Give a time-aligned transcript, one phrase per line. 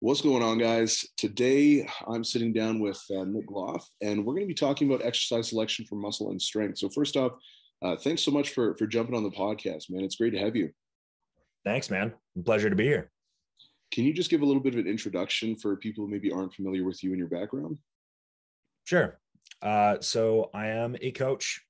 [0.00, 1.04] What's going on, guys?
[1.16, 5.04] Today I'm sitting down with uh, Nick Gloff, and we're going to be talking about
[5.04, 6.78] exercise selection for muscle and strength.
[6.78, 7.32] So, first off,
[7.82, 10.04] uh, thanks so much for for jumping on the podcast, man.
[10.04, 10.70] It's great to have you.
[11.64, 12.14] Thanks, man.
[12.44, 13.10] Pleasure to be here.
[13.90, 16.54] Can you just give a little bit of an introduction for people who maybe aren't
[16.54, 17.78] familiar with you and your background?
[18.84, 19.18] Sure.
[19.60, 21.60] Uh, so, I am a coach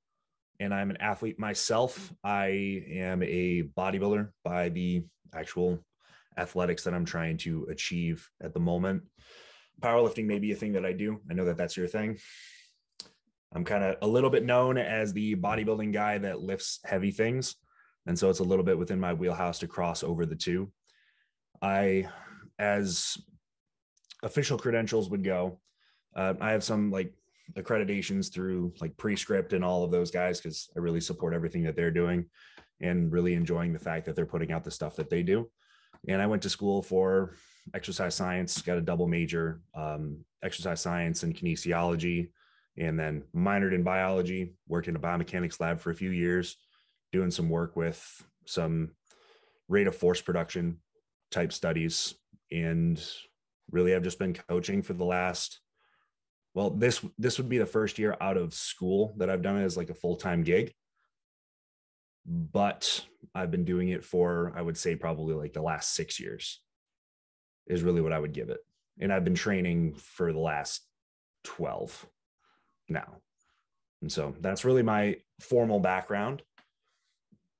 [0.60, 2.12] and I'm an athlete myself.
[2.22, 5.04] I am a bodybuilder by the
[5.34, 5.82] actual
[6.38, 9.02] athletics that I'm trying to achieve at the moment.
[9.80, 11.20] Powerlifting may be a thing that I do.
[11.30, 12.18] I know that that's your thing.
[13.54, 17.56] I'm kind of a little bit known as the bodybuilding guy that lifts heavy things.
[18.06, 20.70] And so it's a little bit within my wheelhouse to cross over the two.
[21.60, 22.08] I,
[22.58, 23.16] as
[24.22, 25.60] official credentials would go,
[26.14, 27.12] uh, I have some like
[27.56, 31.76] accreditations through like Pre-Script and all of those guys because I really support everything that
[31.76, 32.26] they're doing
[32.80, 35.48] and really enjoying the fact that they're putting out the stuff that they do
[36.06, 37.34] and I went to school for
[37.74, 42.30] exercise science, got a double major, um, exercise science and kinesiology,
[42.76, 46.56] and then minored in biology, worked in a biomechanics lab for a few years,
[47.12, 48.90] doing some work with some
[49.68, 50.78] rate of force production
[51.30, 52.14] type studies.
[52.52, 53.02] And
[53.70, 55.60] really, I've just been coaching for the last,
[56.54, 59.64] well, this this would be the first year out of school that I've done it
[59.64, 60.72] as like a full-time gig
[62.28, 63.04] but
[63.34, 66.60] I've been doing it for, I would say, probably like the last six years
[67.66, 68.60] is really what I would give it.
[69.00, 70.82] And I've been training for the last
[71.44, 72.06] 12
[72.88, 73.18] now.
[74.02, 76.42] And so that's really my formal background.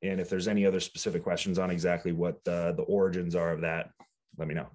[0.03, 3.63] And if there's any other specific questions on exactly what the, the origins are of
[3.63, 3.91] that,
[4.37, 4.69] let me know.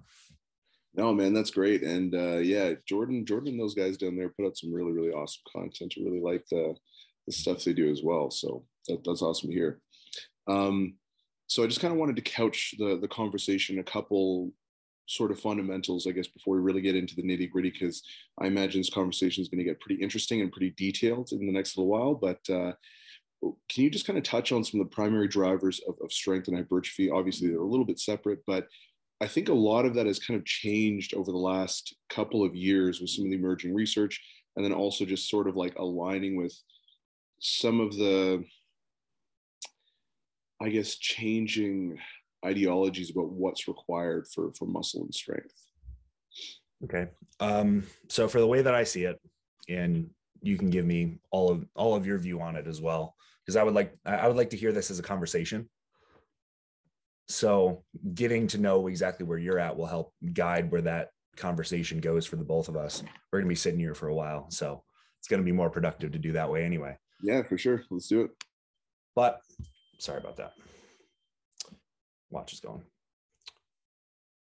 [0.94, 1.82] No, man, that's great.
[1.82, 5.42] And uh, yeah, Jordan, Jordan, those guys down there put out some really, really awesome
[5.50, 5.94] content.
[5.96, 6.76] I really like the,
[7.26, 8.30] the stuff they do as well.
[8.30, 9.80] So that, that's awesome to hear.
[10.46, 10.94] Um,
[11.46, 14.52] so I just kind of wanted to couch the the conversation a couple
[15.06, 18.02] sort of fundamentals, I guess, before we really get into the nitty gritty, because
[18.40, 21.52] I imagine this conversation is going to get pretty interesting and pretty detailed in the
[21.52, 22.14] next little while.
[22.14, 22.72] But uh,
[23.68, 26.48] can you just kind of touch on some of the primary drivers of, of strength
[26.48, 27.10] and hypertrophy?
[27.10, 28.66] Obviously, they're a little bit separate, but
[29.20, 32.54] I think a lot of that has kind of changed over the last couple of
[32.54, 34.20] years with some of the emerging research,
[34.56, 36.54] and then also just sort of like aligning with
[37.40, 38.44] some of the
[40.64, 41.98] I guess, changing
[42.42, 45.52] ideologies about what's required for for muscle and strength.
[46.82, 47.08] Okay.
[47.38, 49.20] Um, so for the way that I see it,
[49.68, 50.08] and
[50.40, 53.14] you can give me all of all of your view on it as well,
[53.44, 55.68] because I would like I would like to hear this as a conversation.
[57.28, 62.24] So getting to know exactly where you're at will help guide where that conversation goes
[62.24, 63.02] for the both of us.
[63.30, 64.82] We're gonna be sitting here for a while, so
[65.18, 66.96] it's gonna be more productive to do that way anyway.
[67.22, 67.84] Yeah, for sure.
[67.90, 68.30] Let's do it.
[69.14, 69.40] But
[69.98, 70.52] Sorry about that.
[72.30, 72.82] Watch is going.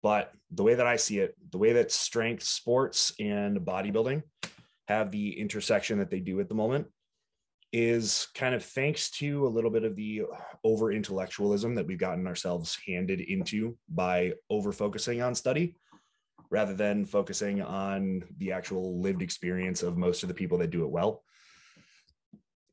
[0.02, 4.22] But the way that I see it, the way that strength sports and bodybuilding
[4.88, 6.88] have the intersection that they do at the moment
[7.74, 10.22] is kind of thanks to a little bit of the
[10.64, 15.76] over intellectualism that we've gotten ourselves handed into by over focusing on study
[16.52, 20.86] rather than focusing on the actual lived experience of most of the people that do
[20.86, 21.24] it well.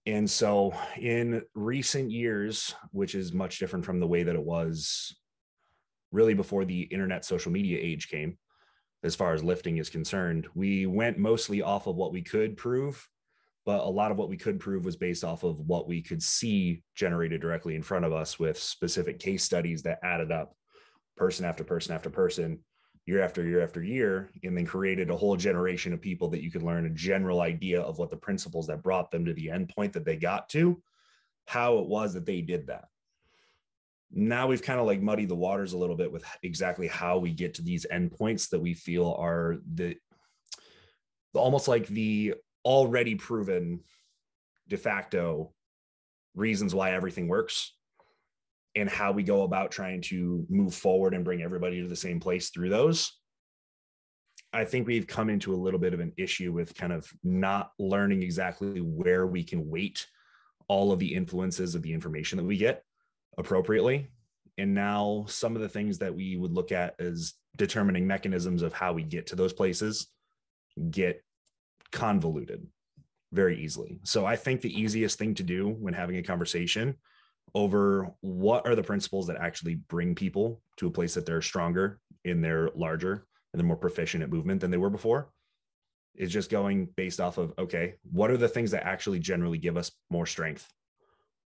[0.06, 5.16] And so in recent years, which is much different from the way that it was
[6.10, 8.36] really before the internet social media age came,
[9.04, 13.08] as far as lifting is concerned, we went mostly off of what we could prove,
[13.64, 16.22] but a lot of what we could prove was based off of what we could
[16.22, 20.54] see generated directly in front of us with specific case studies that added up
[21.16, 22.58] person after person after person
[23.06, 26.50] year after year after year and then created a whole generation of people that you
[26.50, 29.68] could learn a general idea of what the principles that brought them to the end
[29.68, 30.80] point that they got to
[31.46, 32.84] how it was that they did that.
[34.12, 37.32] Now we've kind of like muddied the waters a little bit with exactly how we
[37.32, 39.96] get to these endpoints that we feel are the
[41.34, 43.80] almost like the already proven
[44.68, 45.52] de facto
[46.34, 47.72] reasons why everything works
[48.74, 52.20] and how we go about trying to move forward and bring everybody to the same
[52.20, 53.18] place through those
[54.52, 57.72] i think we've come into a little bit of an issue with kind of not
[57.78, 60.06] learning exactly where we can weight
[60.68, 62.82] all of the influences of the information that we get
[63.38, 64.08] appropriately.
[64.58, 68.72] And now some of the things that we would look at as determining mechanisms of
[68.72, 70.08] how we get to those places
[70.90, 71.22] get
[71.90, 72.66] convoluted
[73.32, 74.00] very easily.
[74.04, 76.96] So i think the easiest thing to do when having a conversation
[77.54, 82.00] over what are the principles that actually bring people to a place that they're stronger
[82.24, 85.30] in their larger and they're more proficient at movement than they were before.
[86.14, 89.76] Is just going based off of okay what are the things that actually generally give
[89.76, 90.68] us more strength?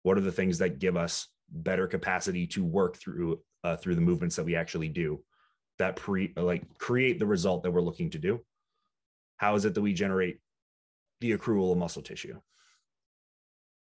[0.03, 4.01] What are the things that give us better capacity to work through uh, through the
[4.01, 5.25] movements that we actually do
[5.79, 8.41] that pre like create the result that we're looking to do?
[9.39, 10.39] How is it that we generate
[11.21, 12.41] the accrual of muscle tissue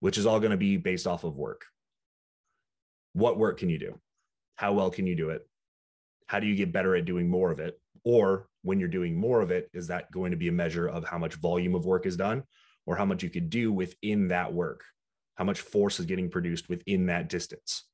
[0.04, 1.64] which is all going to be based off of work
[3.14, 3.98] what work can you do
[4.56, 5.46] how well can you do it
[6.26, 9.40] how do you get better at doing more of it or when you're doing more
[9.40, 12.06] of it is that going to be a measure of how much volume of work
[12.06, 12.42] is done
[12.86, 14.84] or how much you could do within that work
[15.36, 17.84] how much force is getting produced within that distance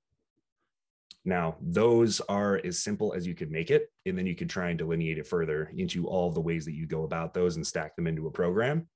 [1.24, 3.90] now, those are as simple as you could make it.
[4.06, 6.86] And then you could try and delineate it further into all the ways that you
[6.86, 8.88] go about those and stack them into a program.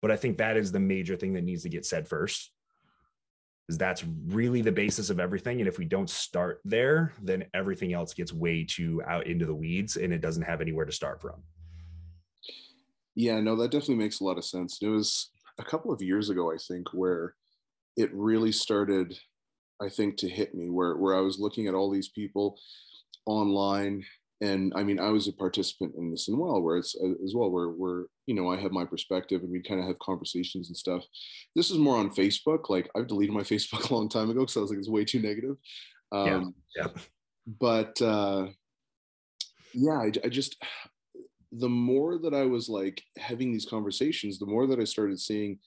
[0.00, 2.50] But I think that is the major thing that needs to get said first.
[3.78, 5.60] That's really the basis of everything.
[5.60, 9.54] And if we don't start there, then everything else gets way too out into the
[9.54, 11.42] weeds and it doesn't have anywhere to start from.
[13.14, 14.78] Yeah, no, that definitely makes a lot of sense.
[14.80, 17.34] It was a couple of years ago, I think, where
[17.96, 19.18] it really started
[19.80, 22.58] I think, to hit me where, where I was looking at all these people
[23.26, 24.04] online.
[24.40, 26.94] And I mean, I was a participant in this as well, where it's
[27.24, 29.98] as well, where, where, you know, I have my perspective and we kind of have
[29.98, 31.04] conversations and stuff.
[31.56, 32.70] This is more on Facebook.
[32.70, 35.04] Like I've deleted my Facebook a long time ago because I was like, it's way
[35.04, 35.56] too negative.
[36.12, 36.86] Um, yeah.
[36.86, 37.02] yeah.
[37.58, 38.46] But uh,
[39.74, 40.62] yeah, I, I just,
[41.50, 45.58] the more that I was like having these conversations, the more that I started seeing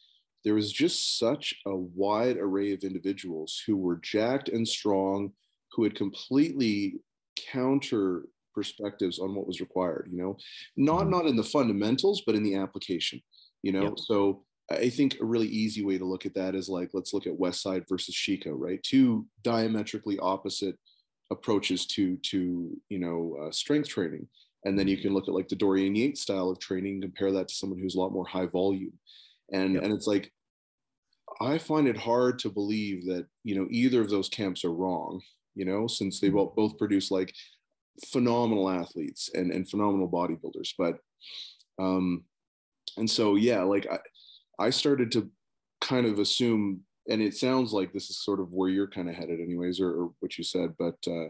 [0.46, 5.34] there was just such a wide array of individuals who were jacked and strong,
[5.74, 7.02] who had completely
[7.36, 10.38] counter perspectives on what was required, you know,
[10.78, 11.12] not mm-hmm.
[11.12, 13.22] not in the fundamentals, but in the application,
[13.62, 13.84] you know.
[13.84, 13.94] Yep.
[13.98, 17.28] So I think a really easy way to look at that is like let's look
[17.28, 18.82] at Westside versus Sheiko, right?
[18.84, 20.78] Two diametrically opposite
[21.32, 24.28] approaches to to you know uh, strength training,
[24.66, 27.48] and then you can look at like the Dorian Yates style of training, compare that
[27.50, 28.94] to someone who's a lot more high volume
[29.52, 29.84] and yep.
[29.84, 30.32] and it's like
[31.42, 35.22] i find it hard to believe that you know either of those camps are wrong
[35.56, 37.34] you know since they both, both produce like
[38.08, 40.98] phenomenal athletes and and phenomenal bodybuilders but
[41.80, 42.24] um
[42.98, 44.00] and so yeah like i
[44.60, 45.30] i started to
[45.82, 49.16] kind of assume and it sounds like this is sort of where you're kind of
[49.16, 51.28] headed anyways or, or what you said but uh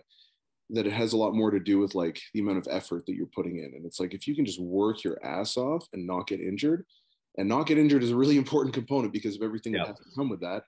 [0.69, 3.15] that it has a lot more to do with like the amount of effort that
[3.15, 6.07] you're putting in and it's like if you can just work your ass off and
[6.07, 6.86] not get injured
[7.38, 10.15] and not get injured is a really important component because of everything that has to
[10.15, 10.63] come with that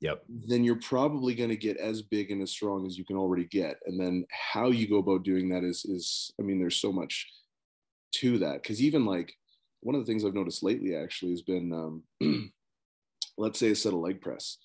[0.00, 3.16] yep then you're probably going to get as big and as strong as you can
[3.16, 6.76] already get and then how you go about doing that is is i mean there's
[6.76, 7.28] so much
[8.12, 9.32] to that because even like
[9.80, 11.72] one of the things i've noticed lately actually has been
[12.20, 12.50] um,
[13.38, 14.58] let's say a set of leg press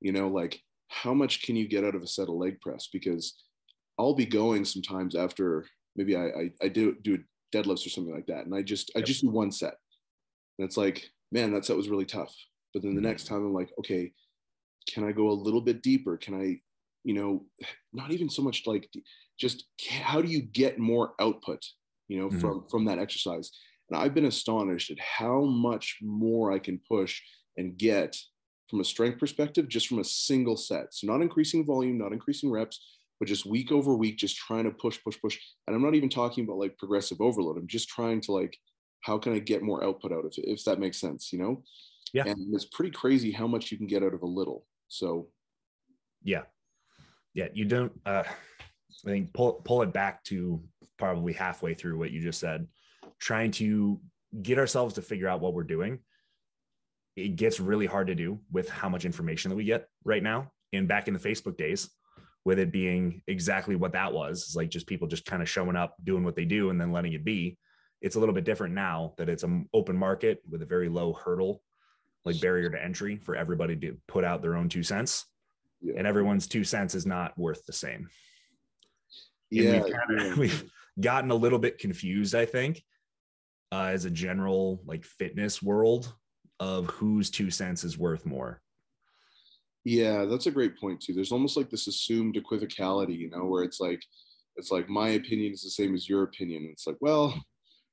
[0.00, 2.88] you know like how much can you get out of a set of leg press
[2.92, 3.34] because
[3.98, 5.66] i'll be going sometimes after
[5.96, 7.18] maybe i i, I do do
[7.54, 9.02] deadlifts or something like that and i just yep.
[9.02, 9.74] i just do one set
[10.58, 12.34] and it's like, man, that set was really tough.
[12.72, 13.08] But then the mm-hmm.
[13.08, 14.12] next time I'm like, okay,
[14.88, 16.16] can I go a little bit deeper?
[16.16, 16.60] Can I,
[17.04, 17.44] you know,
[17.92, 18.88] not even so much like
[19.38, 21.62] just how do you get more output,
[22.08, 22.38] you know, mm-hmm.
[22.38, 23.50] from from that exercise?
[23.90, 27.20] And I've been astonished at how much more I can push
[27.56, 28.16] and get
[28.68, 30.92] from a strength perspective just from a single set.
[30.92, 32.84] So not increasing volume, not increasing reps,
[33.20, 35.38] but just week over week, just trying to push, push, push.
[35.66, 37.58] And I'm not even talking about like progressive overload.
[37.58, 38.58] I'm just trying to like
[39.06, 40.44] how can I get more output out of it?
[40.48, 41.62] If that makes sense, you know?
[42.12, 42.24] Yeah.
[42.26, 44.64] And it's pretty crazy how much you can get out of a little.
[44.88, 45.28] So
[46.22, 46.42] yeah.
[47.34, 47.48] Yeah.
[47.52, 50.62] You don't uh I think pull pull it back to
[50.98, 52.66] probably halfway through what you just said,
[53.20, 54.00] trying to
[54.42, 55.98] get ourselves to figure out what we're doing.
[57.16, 60.52] It gets really hard to do with how much information that we get right now.
[60.72, 61.88] And back in the Facebook days,
[62.44, 65.76] with it being exactly what that was, it's like just people just kind of showing
[65.76, 67.58] up, doing what they do, and then letting it be
[68.00, 71.12] it's a little bit different now that it's an open market with a very low
[71.12, 71.62] hurdle,
[72.26, 75.24] like barrier to entry for everybody to put out their own two cents.
[75.80, 75.94] Yeah.
[75.96, 78.08] And everyone's two cents is not worth the same.
[79.50, 80.34] Yeah, we've, kind of, yeah.
[80.34, 82.82] we've gotten a little bit confused, I think,
[83.72, 86.12] uh, as a general like fitness world
[86.58, 88.60] of whose two cents is worth more.
[89.84, 91.14] Yeah, that's a great point too.
[91.14, 94.02] There's almost like this assumed equivocality, you know, where it's like
[94.56, 96.68] it's like my opinion is the same as your opinion.
[96.72, 97.40] It's like, well,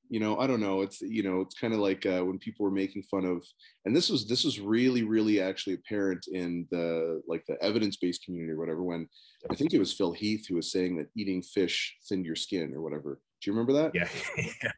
[0.08, 2.64] you know i don't know it's you know it's kind of like uh, when people
[2.64, 3.44] were making fun of
[3.84, 8.52] and this was this was really really actually apparent in the like the evidence-based community
[8.52, 9.08] or whatever when
[9.50, 12.72] i think it was phil heath who was saying that eating fish thinned your skin
[12.74, 13.20] or whatever.
[13.40, 13.92] Do you remember that?
[13.94, 14.08] Yeah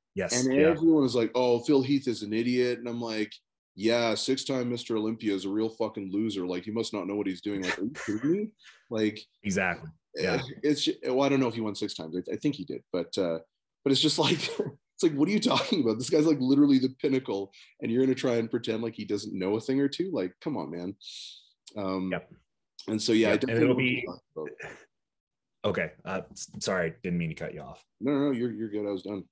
[0.15, 0.69] yes and yeah.
[0.69, 2.79] everyone was like oh phil heath is an idiot.
[2.79, 3.33] And i'm like
[3.75, 6.47] yeah six time mr olympia is a real fucking loser.
[6.47, 7.63] Like he must not know what he's doing.
[7.63, 8.49] Like are you kidding me?
[8.91, 10.41] Like exactly yeah.
[10.63, 12.17] it's well i don't know if he won six times.
[12.17, 13.39] I, I think he did but uh
[13.85, 14.51] but it's just like
[14.97, 15.99] It's like, what are you talking about?
[15.99, 19.39] This guy's like literally the pinnacle, and you're gonna try and pretend like he doesn't
[19.39, 20.11] know a thing or two.
[20.13, 20.97] Like, come on, man.
[21.77, 22.31] Um, yep.
[22.89, 23.43] And so yeah, yep.
[23.43, 24.07] and it'll be.
[25.65, 25.91] Okay.
[26.05, 26.23] Uh,
[26.61, 27.85] sorry, didn't mean to cut you off.
[28.01, 28.87] No, no, no, you're you're good.
[28.87, 29.25] I was done.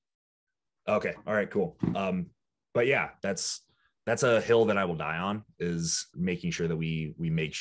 [0.88, 1.14] Okay.
[1.26, 1.50] All right.
[1.50, 1.76] Cool.
[1.94, 2.26] Um,
[2.75, 3.62] but yeah, that's
[4.04, 5.44] that's a hill that I will die on.
[5.59, 7.56] Is making sure that we we make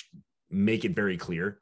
[0.50, 1.60] make it very clear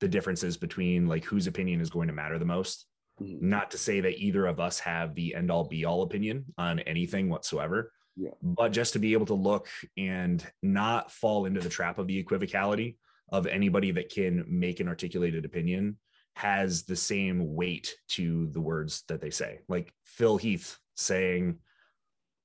[0.00, 2.86] the differences between like whose opinion is going to matter the most.
[3.22, 3.48] Mm-hmm.
[3.48, 6.80] Not to say that either of us have the end all be all opinion on
[6.80, 7.92] anything whatsoever.
[8.16, 8.30] Yeah.
[8.42, 12.22] But just to be able to look and not fall into the trap of the
[12.22, 12.96] equivocality
[13.30, 15.98] of anybody that can make an articulated opinion
[16.36, 19.60] has the same weight to the words that they say.
[19.68, 21.58] Like Phil Heath saying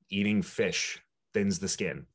[0.09, 1.01] eating fish
[1.33, 2.05] thins the skin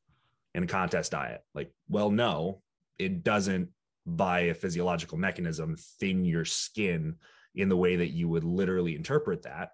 [0.53, 1.41] in a contest diet.
[1.53, 2.61] Like, well, no,
[2.97, 3.69] it doesn't
[4.05, 7.15] by a physiological mechanism thin your skin
[7.55, 9.71] in the way that you would literally interpret that.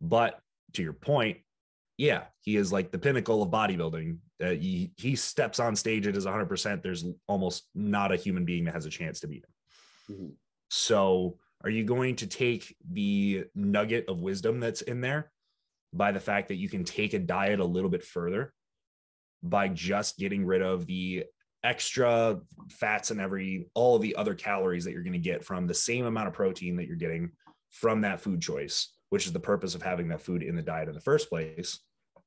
[0.00, 0.38] But
[0.74, 1.38] to your point,
[1.96, 4.18] yeah, he is like the pinnacle of bodybuilding.
[4.42, 6.82] Uh, he, he steps on stage at his 100%.
[6.82, 10.16] There's almost not a human being that has a chance to beat him.
[10.16, 10.30] Mm-hmm.
[10.70, 15.30] So, are you going to take the nugget of wisdom that's in there
[15.92, 18.54] by the fact that you can take a diet a little bit further
[19.42, 21.24] by just getting rid of the
[21.62, 22.38] extra
[22.70, 25.74] fats and every all of the other calories that you're going to get from the
[25.74, 27.30] same amount of protein that you're getting
[27.70, 30.88] from that food choice, which is the purpose of having that food in the diet
[30.88, 31.80] in the first place,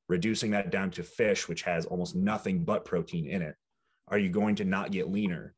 [0.08, 3.54] reducing that down to fish, which has almost nothing but protein in it.
[4.08, 5.54] Are you going to not get leaner?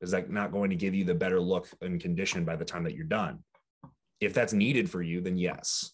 [0.00, 2.84] Is that not going to give you the better look and condition by the time
[2.84, 3.38] that you're done?
[4.20, 5.92] If that's needed for you, then yes.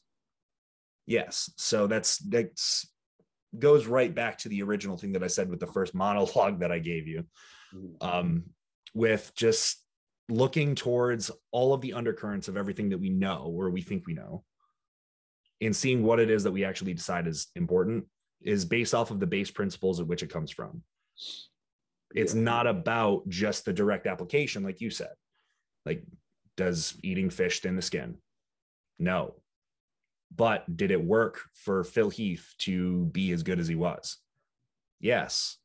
[1.06, 1.50] Yes.
[1.56, 2.88] So that's that's
[3.56, 6.72] goes right back to the original thing that I said with the first monologue that
[6.72, 7.24] I gave you,
[8.00, 8.44] um,
[8.94, 9.82] with just
[10.28, 14.14] looking towards all of the undercurrents of everything that we know or we think we
[14.14, 14.44] know,
[15.60, 18.04] and seeing what it is that we actually decide is important
[18.40, 20.82] is based off of the base principles at which it comes from.
[22.14, 22.42] It's yeah.
[22.42, 25.10] not about just the direct application, like you said.
[25.84, 26.04] Like,
[26.56, 28.16] does eating fish thin the skin?
[28.98, 29.34] No.
[30.35, 34.18] But did it work for Phil Heath to be as good as he was?
[35.00, 35.56] Yes.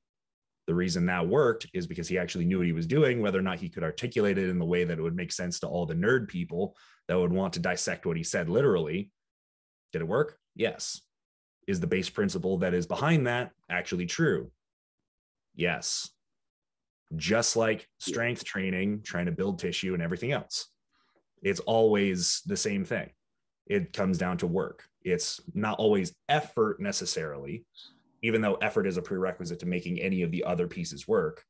[0.67, 3.43] The reason that worked is because he actually knew what he was doing, whether or
[3.43, 5.85] not he could articulate it in the way that it would make sense to all
[5.85, 6.75] the nerd people
[7.07, 9.11] that would want to dissect what he said literally.
[9.91, 10.37] Did it work?
[10.55, 11.01] Yes.
[11.67, 14.51] Is the base principle that is behind that actually true?
[15.55, 16.09] Yes.
[17.15, 20.67] Just like strength training, trying to build tissue and everything else,
[21.41, 23.09] it's always the same thing
[23.67, 24.83] it comes down to work.
[25.03, 27.65] It's not always effort necessarily,
[28.21, 31.43] even though effort is a prerequisite to making any of the other pieces work.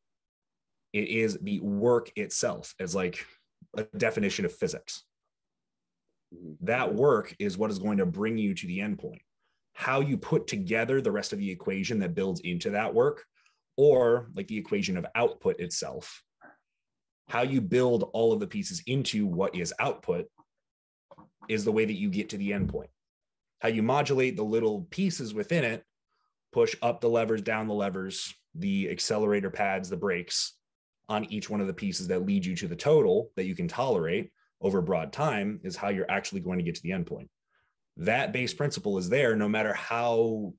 [0.92, 3.26] It is the work itself as like
[3.76, 5.04] a definition of physics.
[6.62, 6.98] That mm-hmm.
[6.98, 9.22] work is what is going to bring you to the end point.
[9.74, 13.26] How you put together the rest of the equation that builds into that work,
[13.76, 16.22] or like the equation of output itself,
[17.28, 20.28] how you build all of the pieces into what is output
[21.48, 22.90] is the way that you get to the endpoint.
[23.60, 25.84] How you modulate the little pieces within it,
[26.52, 30.54] push up the levers, down the levers, the accelerator pads, the brakes
[31.10, 33.68] on each one of the pieces that lead you to the total that you can
[33.68, 34.32] tolerate
[34.62, 37.28] over broad time is how you're actually going to get to the endpoint.
[37.98, 40.54] That base principle is there no matter how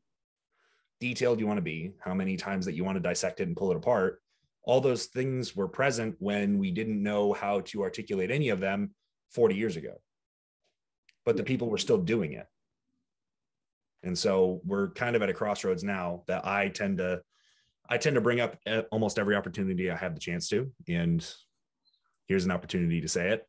[1.00, 3.56] detailed you want to be, how many times that you want to dissect it and
[3.56, 4.20] pull it apart.
[4.62, 8.94] All those things were present when we didn't know how to articulate any of them
[9.30, 9.94] 40 years ago
[11.24, 12.46] but the people were still doing it.
[14.02, 17.22] And so we're kind of at a crossroads now that I tend to
[17.88, 20.70] I tend to bring up eh, almost every opportunity I have the chance to.
[20.88, 21.26] And
[22.26, 23.46] here's an opportunity to say it.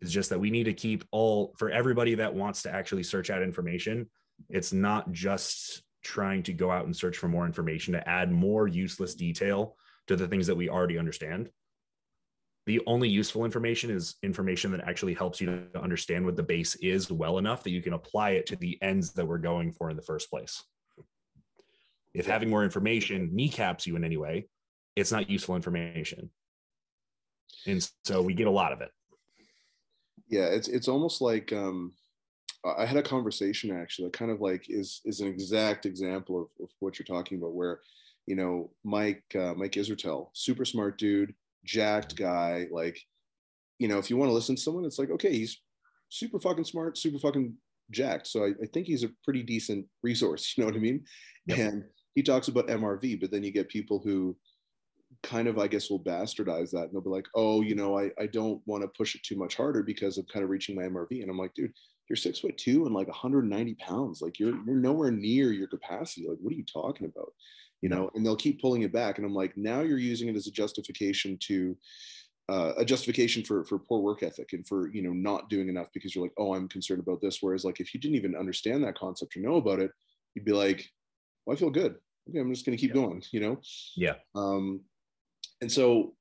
[0.00, 3.30] Is just that we need to keep all for everybody that wants to actually search
[3.30, 4.08] out information
[4.48, 8.68] it's not just trying to go out and search for more information to add more
[8.68, 9.76] useless detail
[10.06, 11.50] to the things that we already understand
[12.68, 16.74] the only useful information is information that actually helps you to understand what the base
[16.74, 19.88] is well enough that you can apply it to the ends that we're going for
[19.88, 20.62] in the first place.
[22.12, 24.48] If having more information kneecaps you in any way,
[24.96, 26.28] it's not useful information.
[27.66, 28.90] And so we get a lot of it.
[30.28, 31.94] Yeah, it's it's almost like um
[32.66, 36.48] I had a conversation actually that kind of like is is an exact example of,
[36.62, 37.80] of what you're talking about where
[38.26, 41.32] you know Mike uh, Mike Israetel, super smart dude,
[41.68, 42.66] jacked guy.
[42.72, 42.98] Like,
[43.78, 45.60] you know, if you want to listen to someone, it's like, okay, he's
[46.08, 47.54] super fucking smart, super fucking
[47.90, 48.26] jacked.
[48.26, 50.54] So I, I think he's a pretty decent resource.
[50.56, 51.04] You know what I mean?
[51.46, 51.58] Yep.
[51.58, 51.84] And
[52.14, 54.36] he talks about MRV, but then you get people who
[55.22, 56.84] kind of, I guess, will bastardize that.
[56.84, 59.36] And they'll be like, oh, you know, I, I don't want to push it too
[59.36, 61.22] much harder because I'm kind of reaching my MRV.
[61.22, 61.72] And I'm like, dude,
[62.08, 64.20] you're six foot two and like 190 pounds.
[64.22, 66.26] Like you're, you're nowhere near your capacity.
[66.28, 67.32] Like, what are you talking about?
[67.80, 70.36] You know and they'll keep pulling it back and i'm like now you're using it
[70.36, 71.76] as a justification to
[72.50, 75.88] uh, a justification for for poor work ethic and for you know not doing enough
[75.92, 78.82] because you're like oh i'm concerned about this whereas like if you didn't even understand
[78.82, 79.90] that concept or know about it
[80.34, 80.88] you'd be like
[81.44, 81.96] well i feel good.
[82.28, 83.02] Okay i'm just going to keep yeah.
[83.02, 83.60] going you know?
[83.96, 84.14] Yeah.
[84.34, 84.80] Um
[85.60, 86.14] and so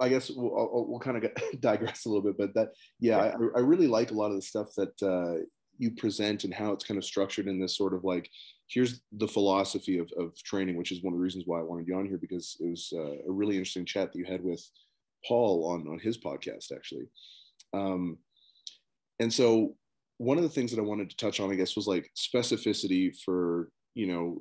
[0.00, 3.36] i guess we'll, I'll, we'll kind of digress a little bit but that yeah, yeah.
[3.54, 5.42] I, I really like a lot of the stuff that uh
[5.78, 8.28] you present and how it's kind of structured in this sort of like
[8.72, 11.86] here's the philosophy of, of training which is one of the reasons why i wanted
[11.86, 14.62] you on here because it was uh, a really interesting chat that you had with
[15.26, 17.06] Paul on on his podcast actually.
[17.72, 18.18] Um,
[19.20, 19.74] and so
[20.18, 23.12] one of the things that I wanted to touch on, I guess, was like specificity
[23.24, 24.38] for you know,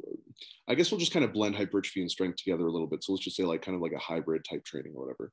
[0.70, 3.04] I guess we'll just kind of blend hypertrophy and strength together a little bit.
[3.04, 5.32] So let's just say like kind of like a hybrid type training or whatever.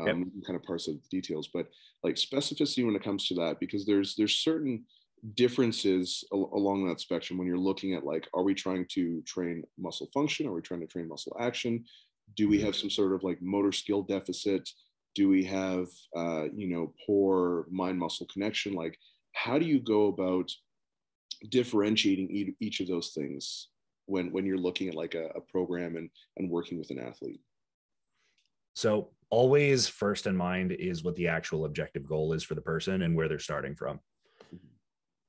[0.00, 0.46] Um, yep.
[0.46, 1.66] kind of parse out the details, but
[2.04, 4.84] like specificity when it comes to that, because there's there's certain
[5.34, 9.62] differences al- along that spectrum when you're looking at like, are we trying to train
[9.78, 10.46] muscle function?
[10.46, 11.84] Are we trying to train muscle action?
[12.36, 12.66] Do we mm-hmm.
[12.66, 14.68] have some sort of like motor skill deficit?
[15.16, 18.96] do we have uh, you know poor mind muscle connection like
[19.32, 20.48] how do you go about
[21.48, 23.68] differentiating each of those things
[24.04, 27.40] when when you're looking at like a, a program and and working with an athlete
[28.74, 33.02] so always first in mind is what the actual objective goal is for the person
[33.02, 33.98] and where they're starting from.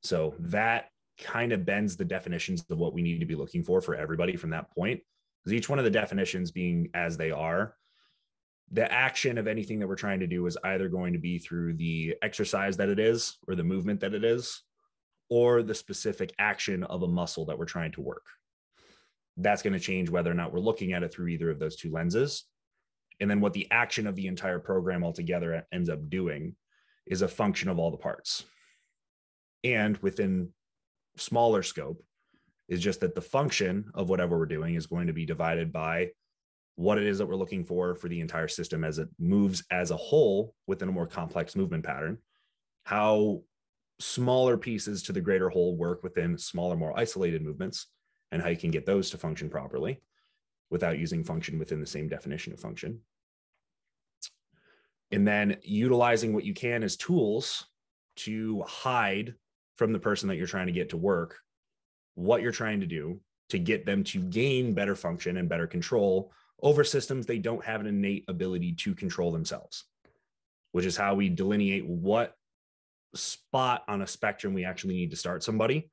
[0.07, 3.81] So that kind of bends the definitions of what we need to be looking for
[3.81, 5.01] for everybody from that point.
[5.43, 7.75] Because each one of the definitions being as they are
[8.71, 11.73] the action of anything that we're trying to do is either going to be through
[11.73, 14.63] the exercise that it is or the movement that it is
[15.29, 18.25] or the specific action of a muscle that we're trying to work.
[19.37, 21.75] That's going to change whether or not we're looking at it through either of those
[21.75, 22.45] two lenses.
[23.19, 26.55] And then what the action of the entire program altogether ends up doing
[27.05, 28.43] is a function of all the parts
[29.73, 30.49] and within
[31.17, 32.03] smaller scope
[32.67, 36.09] is just that the function of whatever we're doing is going to be divided by
[36.75, 39.91] what it is that we're looking for for the entire system as it moves as
[39.91, 42.17] a whole within a more complex movement pattern,
[42.83, 43.41] how
[43.99, 47.87] smaller pieces to the greater whole work within smaller, more isolated movements,
[48.31, 50.01] and how you can get those to function properly
[50.69, 52.99] without using function within the same definition of function.
[55.11, 57.65] And then utilizing what you can as tools
[58.17, 59.33] to hide
[59.77, 61.39] from the person that you're trying to get to work
[62.15, 66.31] what you're trying to do to get them to gain better function and better control
[66.61, 69.85] over systems they don't have an innate ability to control themselves,
[70.71, 72.33] which is how we delineate what
[73.13, 75.89] spot on a spectrum we actually need to start somebody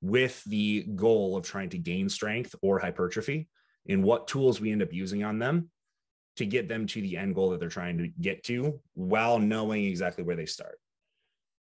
[0.00, 3.48] with the goal of trying to gain strength or hypertrophy
[3.88, 5.68] and what tools we end up using on them
[6.36, 9.84] to get them to the end goal that they're trying to get to while knowing
[9.84, 10.78] exactly where they start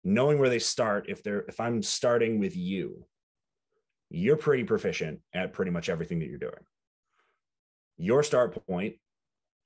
[0.04, 3.04] knowing where they start if they're if i'm starting with you
[4.14, 6.52] you're pretty proficient at pretty much everything that you're doing.
[7.96, 8.94] Your start point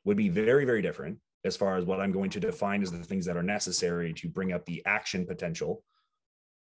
[0.05, 2.98] would be very, very different as far as what I'm going to define as the
[2.98, 5.85] things that are necessary to bring up the action potential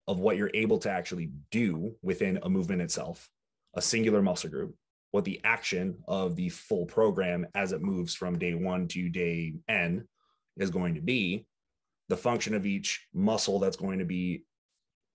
[0.09, 3.29] of what you're able to actually do within a movement itself,
[3.75, 4.75] a singular muscle group,
[5.13, 9.55] what the action of the full program as it moves from day one to day
[9.69, 10.07] N
[10.57, 11.47] is going to be,
[12.09, 14.45] the function of each muscle that's going to be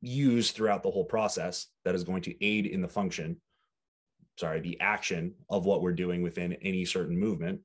[0.01, 3.37] used throughout the whole process that is going to aid in the function
[4.37, 7.59] sorry, the action of what we're doing within any certain movement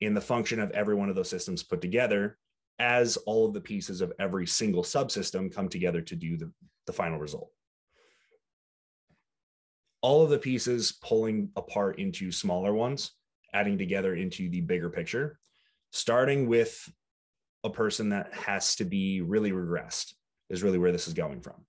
[0.00, 2.36] in the function of every one of those systems put together
[2.78, 6.50] as all of the pieces of every single subsystem come together to do the,
[6.86, 7.50] the final result.
[10.00, 13.12] All of the pieces pulling apart into smaller ones,
[13.54, 15.38] adding together into the bigger picture,
[15.92, 16.92] starting with
[17.64, 20.14] a person that has to be really regressed
[20.50, 21.64] is really where this is going from.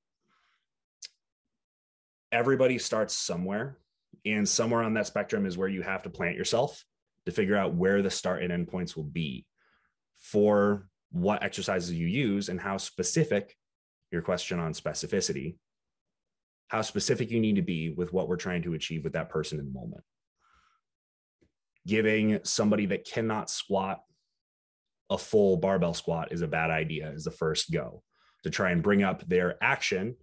[2.32, 3.78] Everybody starts somewhere
[4.26, 6.84] and somewhere on that spectrum is where you have to plant yourself
[7.26, 9.46] to figure out where the start and end points will be
[10.18, 13.56] for what exercises you use and how specific
[14.12, 15.56] your question on specificity
[16.74, 19.60] how specific you need to be with what we're trying to achieve with that person
[19.60, 20.04] in the moment.
[21.86, 24.02] Giving somebody that cannot squat
[25.14, 28.02] a full barbell squat is a bad idea is the first go
[28.44, 30.16] to try and bring up their action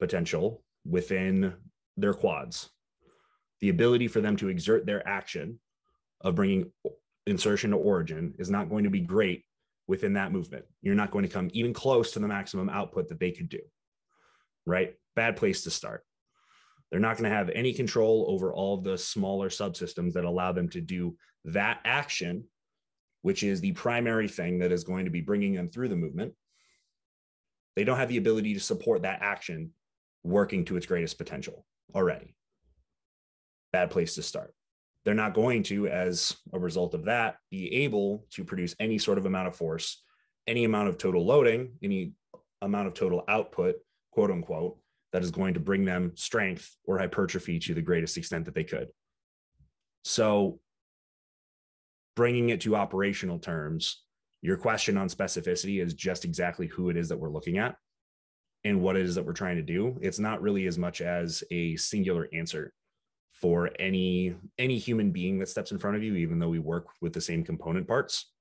[0.00, 1.52] potential within
[1.98, 2.70] their quads.
[3.60, 5.60] The ability for them to exert their action
[6.22, 6.72] of bringing
[7.26, 9.44] insertion to origin is not going to be great
[9.86, 10.64] within that movement.
[10.80, 13.60] You're not going to come even close to the maximum output that they could do.
[14.64, 14.94] Right?
[15.14, 16.04] Bad place to start.
[16.90, 20.70] They're not going to have any control over all the smaller subsystems that allow them
[20.70, 22.44] to do that action,
[23.22, 26.34] which is the primary thing that is going to be bringing them through the movement.
[27.76, 29.72] They don't have the ability to support that action
[30.24, 32.34] working to its greatest potential already.
[33.72, 34.54] Bad place to start.
[35.04, 39.16] they're not going to, as a result of that, be able to produce any sort
[39.16, 40.02] of amount of force,
[40.46, 42.12] any amount of total loading, any
[42.60, 43.76] amount of total output,
[44.10, 44.78] quote unquote,
[45.12, 48.64] that is going to bring them strength or hypertrophy to the greatest extent that they
[48.64, 48.88] could.
[50.04, 50.60] So,
[52.18, 54.02] bringing it to operational terms,
[54.42, 57.76] your question on specificity is just exactly who it is that we're looking at
[58.64, 59.96] and what it is that we're trying to do.
[60.02, 62.72] It's not really as much as a singular answer
[63.30, 66.88] for any any human being that steps in front of you even though we work
[67.00, 68.32] with the same component parts.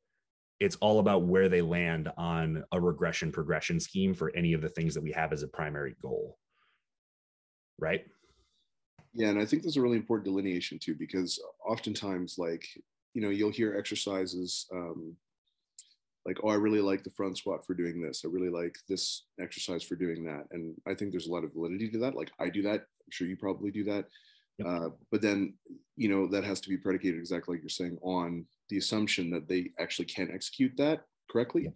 [0.59, 4.69] It's all about where they land on a regression progression scheme for any of the
[4.69, 6.39] things that we have as a primary goal.
[7.77, 8.05] Right?
[9.13, 12.67] Yeah and i think there's a really important delineation too because oftentimes like
[13.17, 15.15] you know you'll hear exercises um,
[16.23, 18.21] like oh i really like the front squat for doing this.
[18.23, 20.45] I really like this exercise for doing that.
[20.51, 22.15] And i think there's a lot of validity to that.
[22.15, 22.81] Like i do that.
[22.81, 24.05] I'm sure you probably do that.
[24.59, 24.67] Yep.
[24.67, 25.55] uh, but then
[25.95, 29.47] you know that has to be predicated exactly like you're saying on the assumption that
[29.47, 31.01] they actually can execute that
[31.31, 31.63] correctly.
[31.63, 31.73] Yep.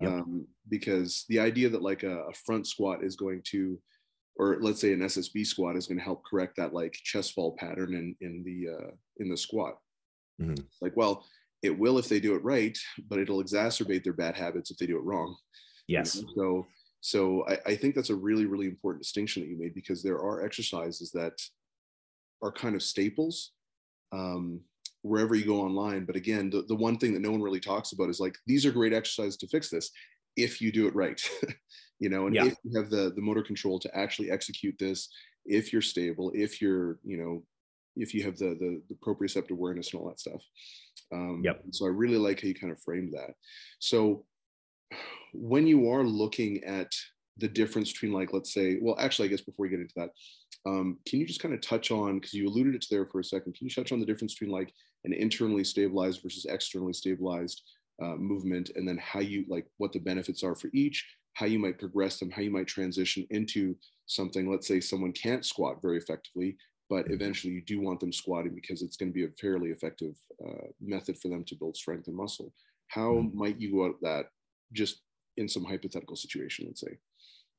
[0.00, 0.12] Yep.
[0.12, 3.80] Um, because the idea that like a, a front squat is going to
[4.36, 7.56] or let's say an ssb squat is going to help correct that like chest fall
[7.56, 9.78] pattern in in the uh, in the squat
[10.40, 10.54] mm-hmm.
[10.80, 11.24] like well
[11.62, 12.76] it will if they do it right,
[13.08, 15.36] but it'll exacerbate their bad habits if they do it wrong.
[15.86, 16.16] Yes.
[16.16, 16.32] You know?
[16.34, 16.66] So
[17.04, 20.18] so I, I, think that's a really, really important distinction that you made because there
[20.18, 21.32] are exercises that
[22.42, 23.50] are kind of staples
[24.12, 24.60] um,
[25.02, 26.04] wherever you go online.
[26.04, 28.64] But again, the, the one thing that no one really talks about is like these
[28.64, 29.90] are great exercises to fix this
[30.36, 31.20] if you do it right.
[31.98, 32.44] you know, and yeah.
[32.46, 35.08] if you have the the motor control to actually execute this,
[35.44, 37.42] if you're stable, if you're, you know,
[37.96, 40.42] if you have the the, the proprioceptive awareness and all that stuff.
[41.12, 41.62] Um, yep.
[41.70, 43.34] So I really like how you kind of framed that.
[43.78, 44.24] So
[45.32, 46.92] when you are looking at
[47.38, 50.10] the difference between like let's say well actually i guess before we get into that
[50.64, 53.18] um, can you just kind of touch on because you alluded it to there for
[53.18, 54.72] a second can you touch on the difference between like
[55.04, 57.62] an internally stabilized versus externally stabilized
[58.00, 61.58] uh, movement and then how you like what the benefits are for each how you
[61.58, 63.74] might progress them how you might transition into
[64.06, 66.56] something let's say someone can't squat very effectively
[66.92, 70.14] but eventually you do want them squatting because it's going to be a fairly effective
[70.46, 72.52] uh, method for them to build strength and muscle.
[72.88, 73.38] How mm-hmm.
[73.38, 74.26] might you go at that
[74.74, 75.00] just
[75.38, 76.98] in some hypothetical situation, let's say?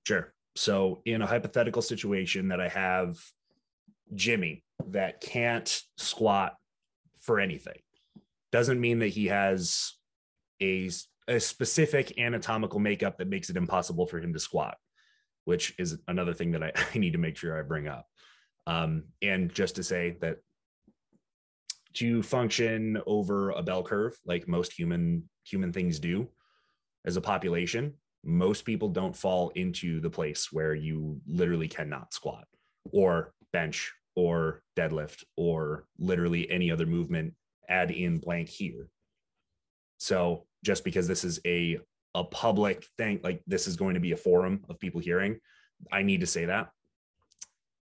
[0.05, 0.35] Sure.
[0.55, 3.17] So, in a hypothetical situation that I have
[4.13, 6.53] Jimmy that can't squat
[7.19, 7.79] for anything,
[8.51, 9.93] doesn't mean that he has
[10.61, 10.91] a,
[11.27, 14.77] a specific anatomical makeup that makes it impossible for him to squat,
[15.45, 18.05] which is another thing that I, I need to make sure I bring up.
[18.65, 20.37] Um, and just to say that
[21.95, 26.29] to function over a bell curve, like most human human things do
[27.05, 32.45] as a population, most people don't fall into the place where you literally cannot squat
[32.91, 37.33] or bench or deadlift or literally any other movement
[37.69, 38.87] add in blank here.
[39.97, 41.79] So just because this is a
[42.15, 45.39] a public thing like this is going to be a forum of people hearing
[45.91, 46.69] i need to say that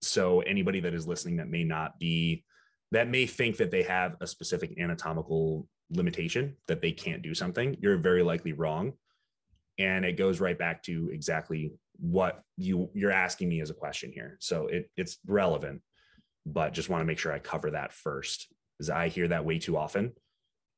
[0.01, 2.43] so anybody that is listening that may not be
[2.91, 7.77] that may think that they have a specific anatomical limitation that they can't do something
[7.79, 8.93] you're very likely wrong.
[9.79, 14.11] And it goes right back to exactly what you you're asking me as a question
[14.11, 14.37] here.
[14.39, 15.81] So it it's relevant
[16.45, 19.59] but just want to make sure i cover that first because i hear that way
[19.59, 20.13] too often.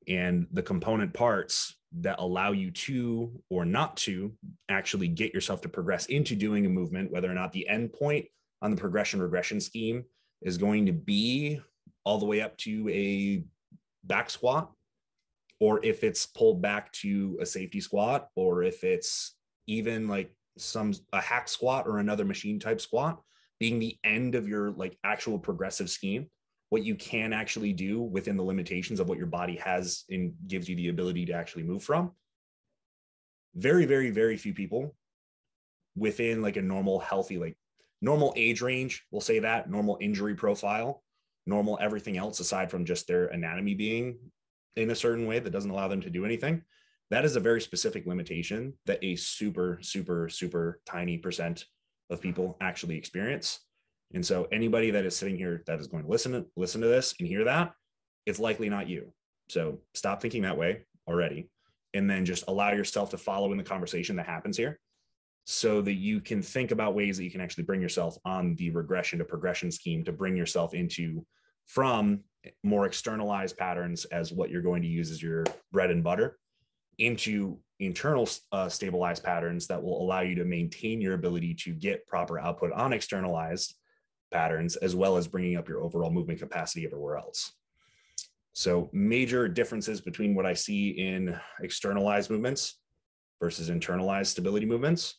[0.08, 4.34] And the component parts that allow you to or not to
[4.70, 8.26] actually get yourself to progress into doing a movement whether or not the end point
[8.62, 10.04] on the progression regression scheme
[10.42, 11.60] is going to be
[12.04, 13.44] all the way up to a
[14.04, 14.72] back squat,
[15.60, 19.36] or if it's pulled back to a safety squat, or if it's
[19.68, 23.22] even like some a hack squat or another machine type squat
[23.60, 26.28] being the end of your like actual progressive scheme
[26.70, 30.70] what you can actually do within the limitations of what your body has and gives
[30.70, 32.12] you the ability to actually move from.
[33.56, 34.96] Very very very few people
[35.96, 37.58] within like a normal healthy like
[38.02, 41.04] normal age range, we'll say that, normal injury profile,
[41.46, 44.18] normal everything else aside from just their anatomy being
[44.76, 46.62] in a certain way that doesn't allow them to do anything.
[47.10, 51.66] That is a very specific limitation that a super, super, super tiny percent
[52.10, 53.60] of people actually experience.
[54.14, 56.88] And so anybody that is sitting here that is going to listen to listen to
[56.88, 57.74] this and hear that,
[58.26, 59.12] it's likely not you.
[59.50, 61.50] So stop thinking that way already.
[61.96, 64.80] And then just allow yourself to follow in the conversation that happens here
[65.46, 68.70] so that you can think about ways that you can actually bring yourself on the
[68.70, 71.26] regression to progression scheme to bring yourself into
[71.66, 72.20] from
[72.64, 76.38] more externalized patterns as what you're going to use as your bread and butter
[77.00, 82.06] into internal uh, stabilized patterns that will allow you to maintain your ability to get
[82.08, 83.76] proper output on externalized
[84.32, 87.54] patterns as well as bringing up your overall movement capacity everywhere else
[88.54, 92.80] So, major differences between what I see in externalized movements
[93.42, 95.16] versus internalized stability movements.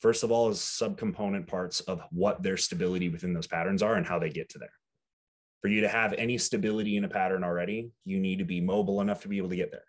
[0.00, 4.06] First of all, is subcomponent parts of what their stability within those patterns are and
[4.06, 4.72] how they get to there.
[5.60, 9.00] For you to have any stability in a pattern already, you need to be mobile
[9.00, 9.84] enough to be able to get there.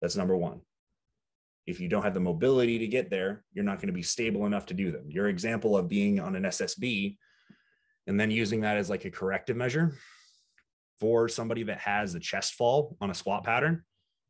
[0.00, 0.60] That's number one.
[1.66, 4.46] If you don't have the mobility to get there, you're not going to be stable
[4.46, 5.06] enough to do them.
[5.08, 7.16] Your example of being on an SSB
[8.06, 9.96] and then using that as like a corrective measure
[11.00, 13.82] for somebody that has a chest fall on a squat pattern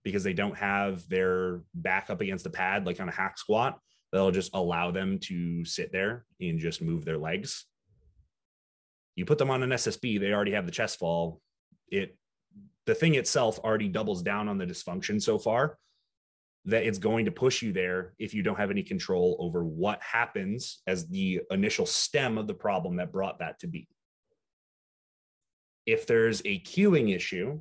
[0.03, 3.79] because they don't have their back up against the pad like on a hack squat
[4.17, 7.67] they'll just allow them to sit there and just move their legs.
[9.15, 11.41] You put them on an ssb they already have the chest fall.
[11.89, 12.17] It
[12.87, 15.79] the thing itself already doubles down on the dysfunction so far
[16.65, 20.03] that it's going to push you there if you don't have any control over what
[20.03, 23.89] happens as the initial stem of the problem that brought that to be.
[25.85, 27.61] If there's a cueing issue,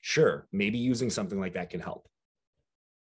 [0.00, 2.06] sure, maybe using something like that can help.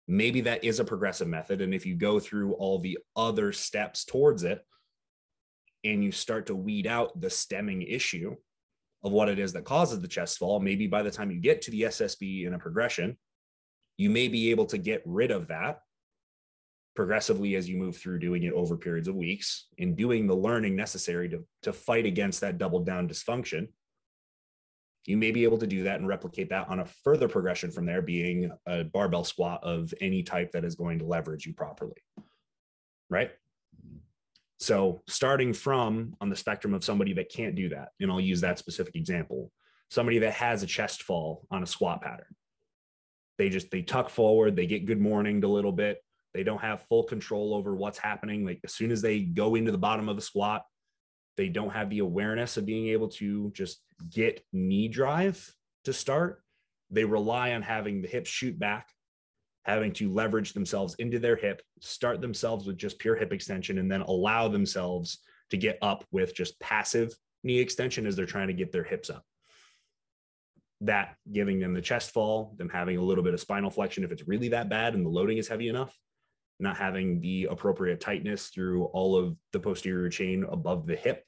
[0.09, 1.61] Maybe that is a progressive method.
[1.61, 4.65] And if you go through all the other steps towards it
[5.85, 8.35] and you start to weed out the stemming issue
[9.05, 11.63] of what it is that causes the chest fall, maybe by the time you get
[11.63, 13.17] to the SSB in a progression,
[13.97, 15.81] you may be able to get rid of that
[16.95, 20.77] progressively as you move through doing it over periods of weeks and doing the learning
[20.77, 23.69] necessary to, to fight against that double down dysfunction
[25.07, 27.87] you may be able to do that and replicate that on a further progression from
[27.87, 31.97] there being a barbell squat of any type that is going to leverage you properly
[33.11, 33.31] right?
[34.59, 38.41] So starting from on the spectrum of somebody that can't do that and i'll use
[38.41, 39.51] that specific example
[39.91, 42.35] somebody that has a chest fall on a squat pattern.
[43.37, 46.03] They just they tuck forward they get good morning a little bit
[46.35, 48.45] they don't have full control over what's happening.
[48.45, 50.65] Like as soon as they go into the bottom of the squat
[51.37, 55.53] they don't have the awareness of being able to just get knee drive
[55.85, 56.43] to start.
[56.91, 58.89] They rely on having the hips shoot back,
[59.65, 63.91] having to leverage themselves into their hip, start themselves with just pure hip extension, and
[63.91, 65.19] then allow themselves
[65.51, 67.15] to get up with just passive
[67.45, 69.25] knee extension as they're trying to get their hips up.
[70.83, 74.13] That giving them the chest fall, them having a little bit of spinal flexion if
[74.13, 75.97] it's really that bad and the loading is heavy enough,
[76.63, 81.25] not having the appropriate tightness through all of the posterior chain above the hip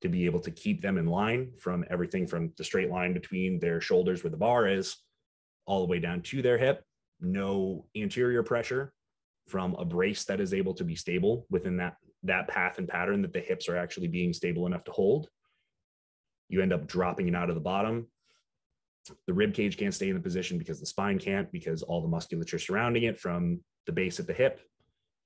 [0.00, 3.60] to be able to keep them in line from everything from the straight line between
[3.60, 4.96] their shoulders where the bar is
[5.66, 6.82] all the way down to their hip.
[7.20, 8.92] No anterior pressure
[9.46, 13.20] from a brace that is able to be stable within that that path and pattern
[13.22, 15.28] that the hips are actually being stable enough to hold.
[16.48, 18.06] You end up dropping it out of the bottom
[19.26, 22.08] the rib cage can't stay in the position because the spine can't because all the
[22.08, 24.60] musculature surrounding it from the base at the hip,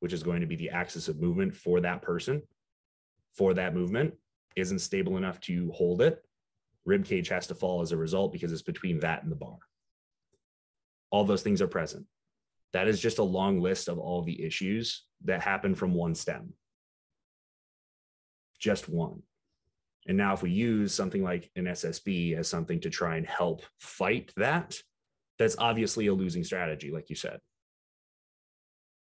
[0.01, 2.43] which is going to be the axis of movement for that person,
[3.35, 4.15] for that movement,
[4.57, 6.25] isn't stable enough to hold it.
[6.87, 9.59] Rib cage has to fall as a result because it's between that and the bar.
[11.11, 12.07] All those things are present.
[12.73, 16.53] That is just a long list of all the issues that happen from one stem.
[18.59, 19.23] Just one.
[20.07, 23.63] And now, if we use something like an SSB as something to try and help
[23.81, 24.77] fight that,
[25.39, 27.41] that's obviously a losing strategy, like you said.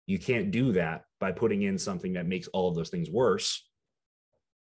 [0.07, 3.69] You can't do that by putting in something that makes all of those things worse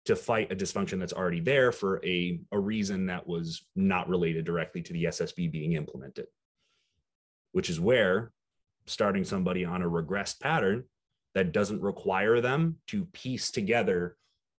[0.05, 4.45] to fight a dysfunction that's already there for a, a reason that was not related
[4.45, 6.25] directly to the SSB being implemented,
[7.51, 8.31] which is where
[8.87, 10.85] starting somebody on a regressed pattern
[11.35, 14.17] that doesn't require them to piece together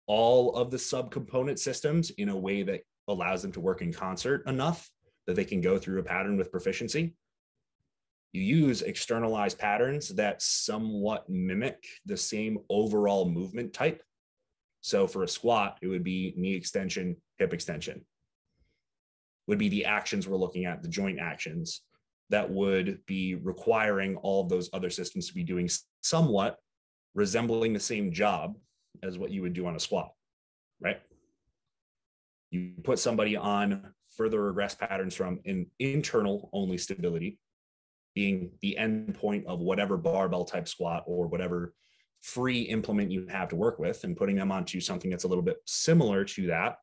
[0.10, 4.46] all of the subcomponent systems in a way that allows them to work in concert
[4.48, 4.90] enough
[5.28, 7.14] that they can go through a pattern with proficiency
[8.32, 14.04] you use externalized patterns that somewhat mimic the same overall movement type.
[14.82, 18.06] So for a squat, it would be knee extension, hip extension,
[19.48, 21.82] would be the actions we're looking at, the joint actions
[22.30, 25.68] that would be requiring all of those other systems to be doing
[26.02, 26.58] somewhat
[27.16, 28.56] resembling the same job
[29.04, 30.12] as what you would do on a squat,
[30.80, 31.02] right?
[32.52, 37.40] You put somebody on further regress patterns from an internal only stability
[38.16, 41.74] being the end point of whatever barbell type squat or whatever
[42.22, 45.44] free implement you have to work with and putting them onto something that's a little
[45.44, 46.78] bit similar to that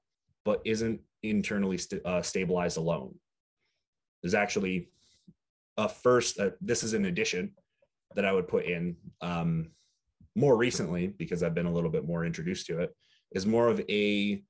[0.45, 3.15] but isn't internally st- uh, stabilized alone
[4.23, 4.89] there's actually
[5.77, 7.53] a first uh, this is an addition
[8.15, 9.69] that i would put in um,
[10.37, 12.95] more recently because i've been a little bit more introduced to it
[13.33, 14.43] is more of a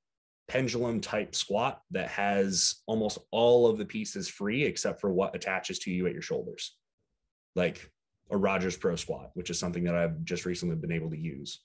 [0.49, 5.79] pendulum type squat that has almost all of the pieces free except for what attaches
[5.81, 6.77] to you at your shoulders,
[7.55, 7.91] like
[8.31, 11.63] a Rogers Pro squat, which is something that I've just recently been able to use.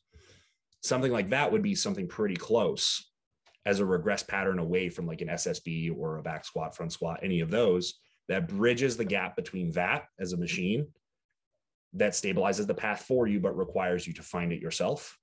[0.83, 3.07] Something like that would be something pretty close
[3.67, 7.19] as a regress pattern away from like an SSB or a back squat, front squat,
[7.21, 7.95] any of those
[8.27, 10.87] that bridges the gap between that as a machine
[11.93, 15.17] that stabilizes the path for you, but requires you to find it yourself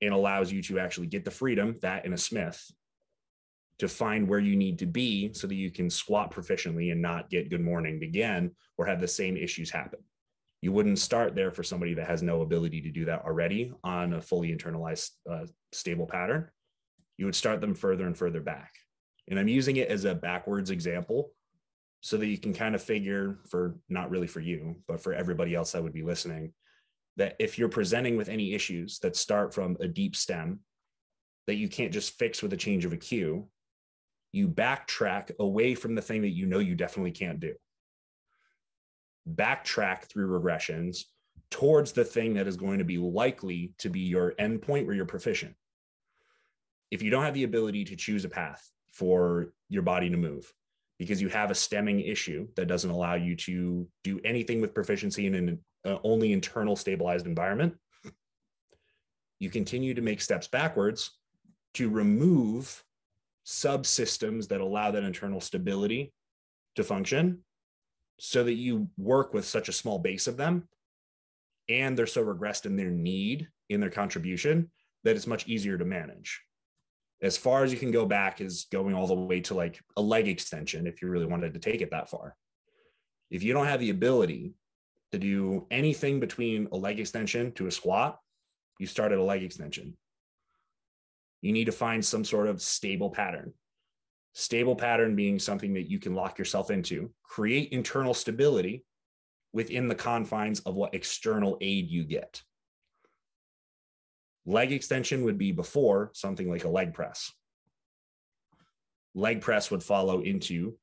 [0.00, 2.70] and allows you to actually get the freedom that in a Smith
[3.78, 7.30] to find where you need to be so that you can squat proficiently and not
[7.30, 10.00] get good morning again or have the same issues happen.
[10.60, 14.14] You wouldn't start there for somebody that has no ability to do that already on
[14.14, 16.50] a fully internalized uh, stable pattern.
[17.16, 18.72] You would start them further and further back.
[19.28, 21.30] And I'm using it as a backwards example
[22.00, 25.54] so that you can kind of figure for not really for you, but for everybody
[25.54, 26.52] else that would be listening,
[27.16, 30.60] that if you're presenting with any issues that start from a deep stem
[31.46, 33.48] that you can't just fix with a change of a cue,
[34.32, 37.54] you backtrack away from the thing that you know you definitely can't do.
[39.28, 41.04] Backtrack through regressions
[41.50, 45.06] towards the thing that is going to be likely to be your endpoint where you're
[45.06, 45.54] proficient.
[46.90, 50.52] If you don't have the ability to choose a path for your body to move,
[50.98, 55.26] because you have a stemming issue that doesn't allow you to do anything with proficiency
[55.26, 57.74] in an uh, only internal stabilized environment,
[59.38, 61.12] you continue to make steps backwards
[61.74, 62.82] to remove
[63.46, 66.12] subsystems that allow that internal stability
[66.74, 67.38] to function
[68.18, 70.68] so that you work with such a small base of them
[71.68, 74.70] and they're so regressed in their need in their contribution
[75.04, 76.42] that it's much easier to manage
[77.20, 80.02] as far as you can go back is going all the way to like a
[80.02, 82.36] leg extension if you really wanted to take it that far.
[83.30, 84.54] If you don't have the ability
[85.12, 88.18] to do anything between a leg extension to a squat,
[88.78, 89.96] you start at a leg extension.
[91.40, 93.52] You need to find some sort of stable pattern.
[94.34, 98.84] Stable pattern being something that you can lock yourself into, create internal stability
[99.52, 102.42] within the confines of what external aid you get.
[104.48, 107.30] Leg extension would be before something like a leg press.
[109.14, 110.78] Leg press would follow into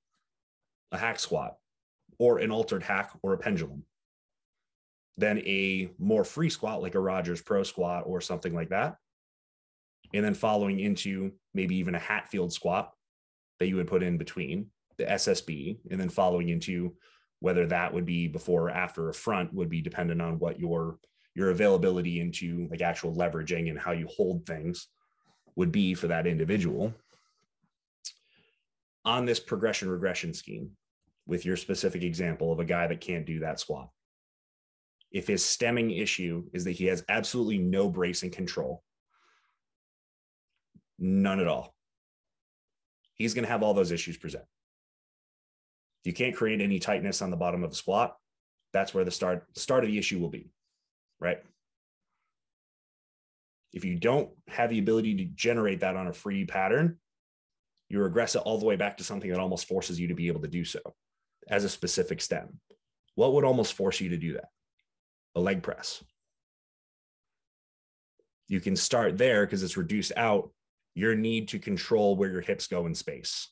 [0.92, 1.56] a hack squat
[2.20, 3.84] or an altered hack or a pendulum.
[5.18, 8.98] Then a more free squat like a Rogers Pro squat or something like that.
[10.14, 12.94] And then following into maybe even a Hatfield squat
[13.60, 14.68] that you would put in between
[15.00, 16.96] the SSB, and then following into
[17.40, 21.00] whether that would be before or after a front would be dependent on what your
[21.36, 24.88] your availability into like actual leveraging and how you hold things
[25.56, 26.94] would be for that individual.
[29.04, 30.72] On this progression regression scheme
[31.28, 33.90] with your specific example of a guy that can't do that squat
[35.12, 38.84] if his stemming issue is that he has absolutely no bracing control
[41.00, 41.74] none at all
[43.16, 44.44] he's going to have all those issues present.
[46.04, 48.16] If you can't create any tightness on the bottom of a squat
[48.74, 50.50] that's where the start start of the issue will be
[51.20, 51.40] right?
[53.74, 56.98] If you don't have the ability to generate that on a free pattern,
[57.90, 60.28] you regress it all the way back to something that almost forces you to be
[60.28, 60.80] able to do so
[61.50, 62.60] as a specific stem.
[63.16, 64.50] What would almost force you to do that?
[65.36, 66.04] A leg press.
[68.48, 70.52] You can start there because it's reduced out
[70.94, 73.50] your need to control where your hips go in space.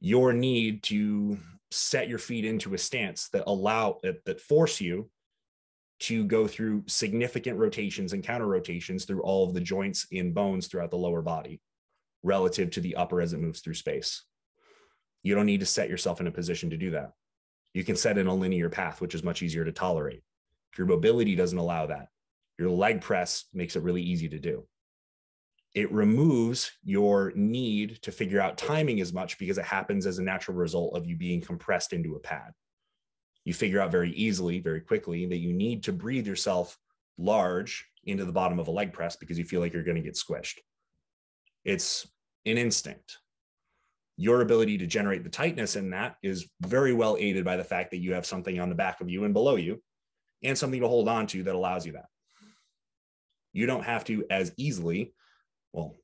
[0.00, 1.38] Your need to
[1.70, 5.10] set your feet into a stance that allow that, that force you
[6.00, 10.66] to go through significant rotations and counter rotations through all of the joints and bones
[10.66, 11.60] throughout the lower body
[12.22, 14.24] relative to the upper as it moves through space.
[15.22, 17.12] You don't need to set yourself in a position to do that.
[17.74, 20.22] You can set in a linear path, which is much easier to tolerate.
[20.76, 22.08] Your mobility doesn't allow that,
[22.58, 24.66] your leg press makes it really easy to do.
[25.74, 30.22] It removes your need to figure out timing as much because it happens as a
[30.22, 32.52] natural result of you being compressed into a pad
[33.48, 36.76] you figure out very easily, very quickly that you need to breathe yourself
[37.16, 40.02] large into the bottom of a leg press because you feel like you're going to
[40.02, 40.58] get squished.
[41.64, 42.06] It's
[42.44, 43.16] an instinct.
[44.18, 47.90] Your ability to generate the tightness in that is very well aided by the fact
[47.92, 49.82] that you have something on the back of you and below you
[50.44, 52.08] and something to hold on to that allows you that.
[53.54, 55.14] You don't have to as easily,
[55.72, 55.96] well,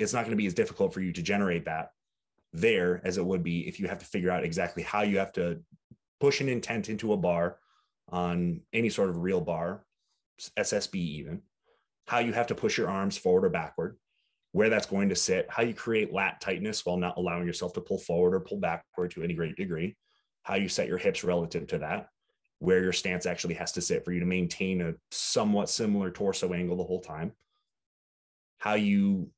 [0.00, 1.90] it's not going to be as difficult for you to generate that
[2.52, 5.32] there as it would be if you have to figure out exactly how you have
[5.34, 5.60] to
[6.20, 7.58] push an intent into a bar
[8.08, 9.84] on any sort of real bar,
[10.58, 11.42] SSB even,
[12.06, 13.96] how you have to push your arms forward or backward,
[14.52, 17.80] where that's going to sit, how you create lat tightness while not allowing yourself to
[17.80, 19.96] pull forward or pull backward to any great degree,
[20.44, 22.08] how you set your hips relative to that,
[22.58, 26.52] where your stance actually has to sit for you to maintain a somewhat similar torso
[26.52, 27.32] angle the whole time,
[28.58, 29.30] how you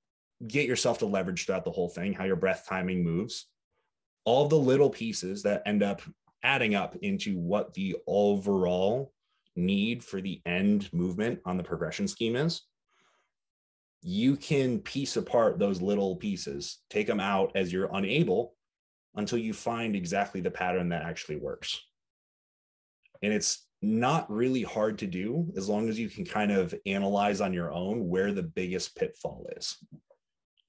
[0.46, 3.46] get yourself to leverage throughout the whole thing, how your breath timing moves,
[4.24, 6.02] all the little pieces that end up
[6.42, 9.12] adding up into what the overall
[9.56, 12.62] need for the end movement on the progression scheme is
[14.02, 18.54] you can piece apart those little pieces, take them out as you're unable
[19.16, 21.82] until you find exactly the pattern that actually works.
[23.22, 27.40] And it's not really hard to do as long as you can kind of analyze
[27.40, 29.76] on your own where the biggest pitfall is.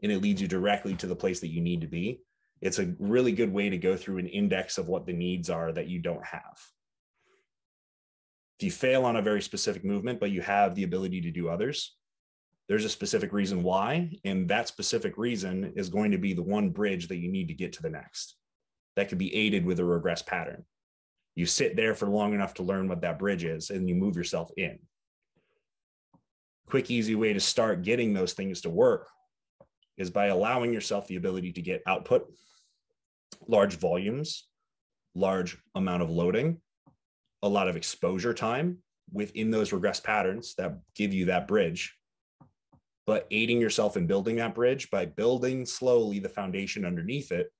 [0.01, 2.21] And it leads you directly to the place that you need to be.
[2.61, 5.71] It's a really good way to go through an index of what the needs are
[5.71, 6.59] that you don't have.
[8.57, 11.47] If you fail on a very specific movement, but you have the ability to do
[11.47, 11.95] others,
[12.67, 14.11] there's a specific reason why.
[14.25, 17.53] And that specific reason is going to be the one bridge that you need to
[17.53, 18.35] get to the next.
[18.95, 20.65] That could be aided with a regress pattern
[21.35, 24.17] you sit there for long enough to learn what that bridge is and you move
[24.17, 24.77] yourself in
[26.69, 29.07] quick easy way to start getting those things to work
[29.97, 32.31] is by allowing yourself the ability to get output
[33.47, 34.47] large volumes
[35.15, 36.57] large amount of loading
[37.41, 38.77] a lot of exposure time
[39.11, 41.95] within those regress patterns that give you that bridge.
[43.07, 47.51] But aiding yourself in building that bridge by building slowly the foundation underneath it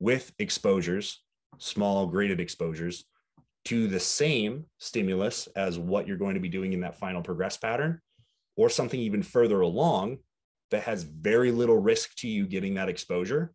[0.00, 1.22] with exposures
[1.58, 3.04] small graded exposures
[3.66, 7.56] to the same stimulus as what you're going to be doing in that final progress
[7.56, 8.00] pattern,
[8.56, 10.18] or something even further along
[10.70, 13.52] that has very little risk to you getting that exposure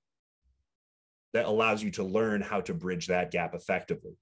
[1.34, 4.18] that allows you to learn how to bridge that gap effectively.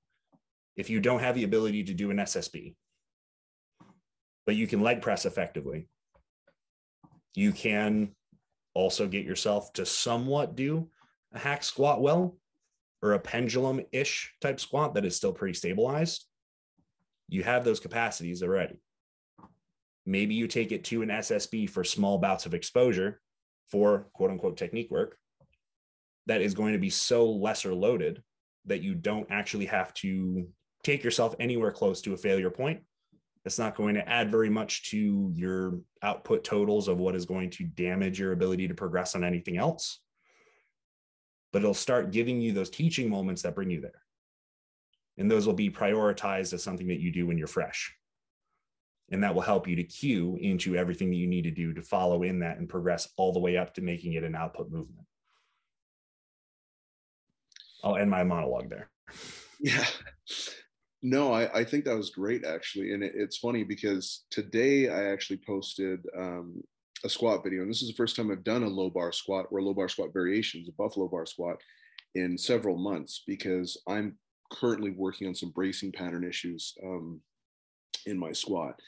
[0.75, 2.75] If you don't have the ability to do an SSB,
[4.45, 5.87] but you can leg press effectively,
[7.35, 8.15] you can
[8.73, 10.89] also get yourself to somewhat do
[11.33, 12.37] a hack squat well
[13.01, 16.25] or a pendulum ish type squat that is still pretty stabilized,
[17.27, 18.79] you have those capacities already.
[20.05, 23.21] Maybe you take it to an SSB for small bouts of exposure
[23.71, 25.17] for quote unquote technique work
[26.29, 28.23] that is going to be so lesser loaded
[28.65, 30.47] that you don't actually have to
[30.83, 32.81] take yourself anywhere close to a failure point.
[33.45, 37.49] It's not going to add very much to your output totals of what is going
[37.51, 39.99] to damage your ability to progress on anything else
[41.51, 44.03] but it'll start giving you those teaching moments that bring you there.
[45.17, 47.95] And those will be prioritized as something that you do when you're fresh.
[49.11, 51.81] And that will help you to cue into everything that you need to do to
[51.81, 55.07] follow in that and progress all the way up to making it an output movement.
[57.83, 58.89] I'll end my monologue there.
[59.61, 59.85] Yeah.
[61.01, 62.93] No, I, I think that was great actually.
[62.93, 66.63] And it, it's funny because today I actually posted um,
[67.03, 67.61] a squat video.
[67.61, 69.89] And this is the first time I've done a low bar squat or low bar
[69.89, 71.57] squat variations, a buffalo bar squat
[72.15, 74.17] in several months because I'm
[74.51, 77.21] currently working on some bracing pattern issues um,
[78.05, 78.79] in my squat.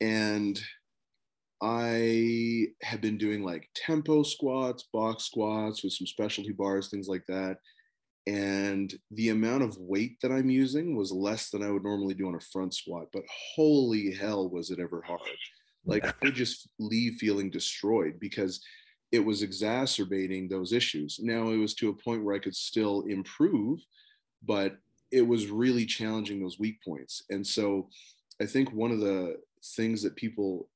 [0.00, 0.60] And
[1.62, 7.26] I have been doing like tempo squats, box squats with some specialty bars, things like
[7.28, 7.58] that.
[8.26, 12.28] And the amount of weight that I'm using was less than I would normally do
[12.28, 13.22] on a front squat, but
[13.54, 15.20] holy hell was it ever hard.
[15.84, 18.60] Like I just leave feeling destroyed because
[19.12, 21.18] it was exacerbating those issues.
[21.20, 23.80] Now it was to a point where I could still improve,
[24.44, 24.76] but
[25.10, 27.24] it was really challenging those weak points.
[27.30, 27.88] And so
[28.40, 29.36] I think one of the
[29.76, 30.68] things that people,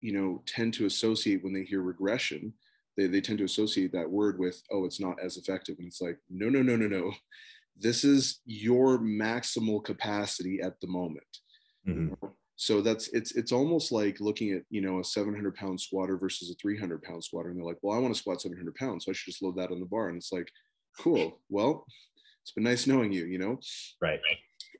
[0.00, 2.52] you know, tend to associate when they hear regression,
[2.98, 5.76] they, they tend to associate that word with, oh, it's not as effective.
[5.78, 7.12] And it's like, no, no, no, no, no.
[7.80, 11.38] This is your maximal capacity at the moment.
[11.88, 12.26] Mm-hmm
[12.60, 16.50] so that's it's it's almost like looking at you know a 700 pound squatter versus
[16.50, 19.12] a 300 pound squatter and they're like well i want to squat 700 pounds so
[19.12, 20.50] i should just load that on the bar and it's like
[20.98, 21.86] cool well
[22.42, 23.60] it's been nice knowing you you know
[24.02, 24.18] right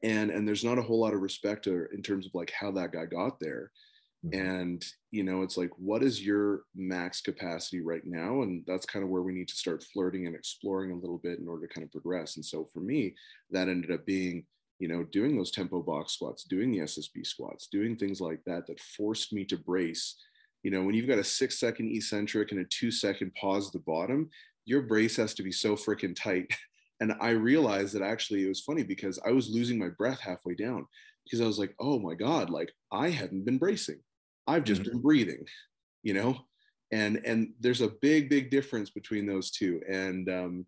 [0.03, 2.93] and and there's not a whole lot of respect in terms of like how that
[2.93, 3.71] guy got there.
[4.27, 4.47] Mm-hmm.
[4.51, 9.05] and you know it's like what is your max capacity right now and that's kind
[9.05, 11.73] of where we need to start flirting and exploring a little bit in order to
[11.73, 13.14] kind of progress and so for me
[13.53, 14.45] that ended up being
[14.79, 18.66] you know, doing those tempo box squats, doing the SSB squats, doing things like that
[18.66, 20.16] that forced me to brace.
[20.62, 23.73] You know, when you've got a six second eccentric and a two second pause at
[23.73, 24.31] the bottom,
[24.64, 26.47] your brace has to be so freaking tight.
[27.01, 30.57] And I realized that actually it was funny because I was losing my breath halfway
[30.57, 30.85] down
[31.25, 34.01] because I was like, oh my God, like I haven't been bracing.
[34.49, 34.92] I've just mm-hmm.
[34.92, 35.44] been breathing,
[36.03, 36.38] you know?
[36.90, 39.80] And and there's a big, big difference between those two.
[39.88, 40.66] And um,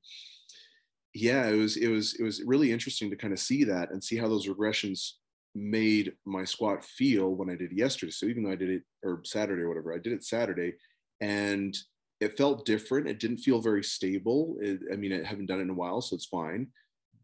[1.14, 4.04] yeah, it was it was it was really interesting to kind of see that and
[4.04, 5.12] see how those regressions
[5.54, 8.12] made my squat feel when I did yesterday.
[8.12, 10.74] So even though I did it or Saturday or whatever, I did it Saturday,
[11.20, 11.74] and
[12.20, 13.08] it felt different.
[13.08, 14.56] It didn't feel very stable.
[14.60, 16.68] It, I mean, I haven't done it in a while, so it's fine,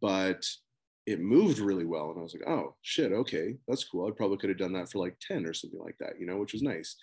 [0.00, 0.48] but
[1.06, 2.10] it moved really well.
[2.10, 4.08] And I was like, oh shit, okay, that's cool.
[4.08, 6.38] I probably could have done that for like 10 or something like that, you know,
[6.38, 6.96] which was nice.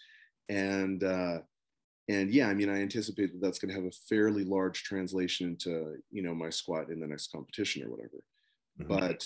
[0.49, 1.39] And uh,
[2.09, 5.47] and yeah i mean i anticipate that that's going to have a fairly large translation
[5.47, 8.17] into you know my squat in the next competition or whatever
[8.77, 8.89] mm-hmm.
[8.89, 9.25] but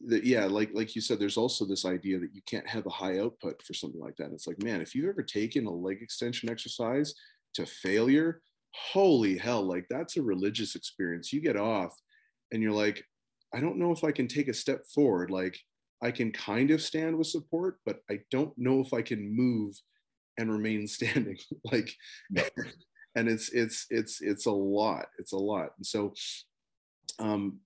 [0.00, 2.90] the, yeah, like like you said, there's also this idea that you can't have a
[2.90, 4.32] high output for something like that.
[4.32, 7.14] It's like, man, if you've ever taken a leg extension exercise
[7.54, 8.40] to failure,
[8.72, 11.32] holy hell, like that's a religious experience.
[11.32, 11.98] You get off
[12.52, 13.04] and you're like,
[13.54, 15.30] I don't know if I can take a step forward.
[15.30, 15.58] Like
[16.02, 19.74] I can kind of stand with support, but I don't know if I can move
[20.38, 21.38] and remain standing.
[21.64, 21.92] like,
[23.16, 25.06] and it's it's it's it's a lot.
[25.18, 25.70] It's a lot.
[25.76, 26.14] And so,
[27.18, 27.58] um,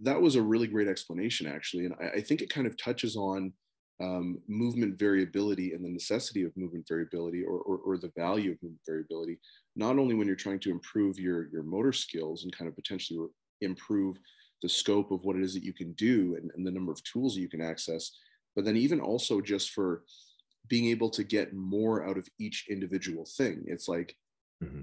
[0.00, 3.16] that was a really great explanation, actually, and I, I think it kind of touches
[3.16, 3.52] on
[4.00, 8.62] um, movement variability and the necessity of movement variability, or, or or the value of
[8.62, 9.38] movement variability.
[9.76, 13.26] Not only when you're trying to improve your your motor skills and kind of potentially
[13.60, 14.16] improve
[14.62, 17.02] the scope of what it is that you can do and, and the number of
[17.04, 18.12] tools you can access,
[18.56, 20.02] but then even also just for
[20.68, 23.64] being able to get more out of each individual thing.
[23.66, 24.16] It's like,
[24.62, 24.82] mm-hmm.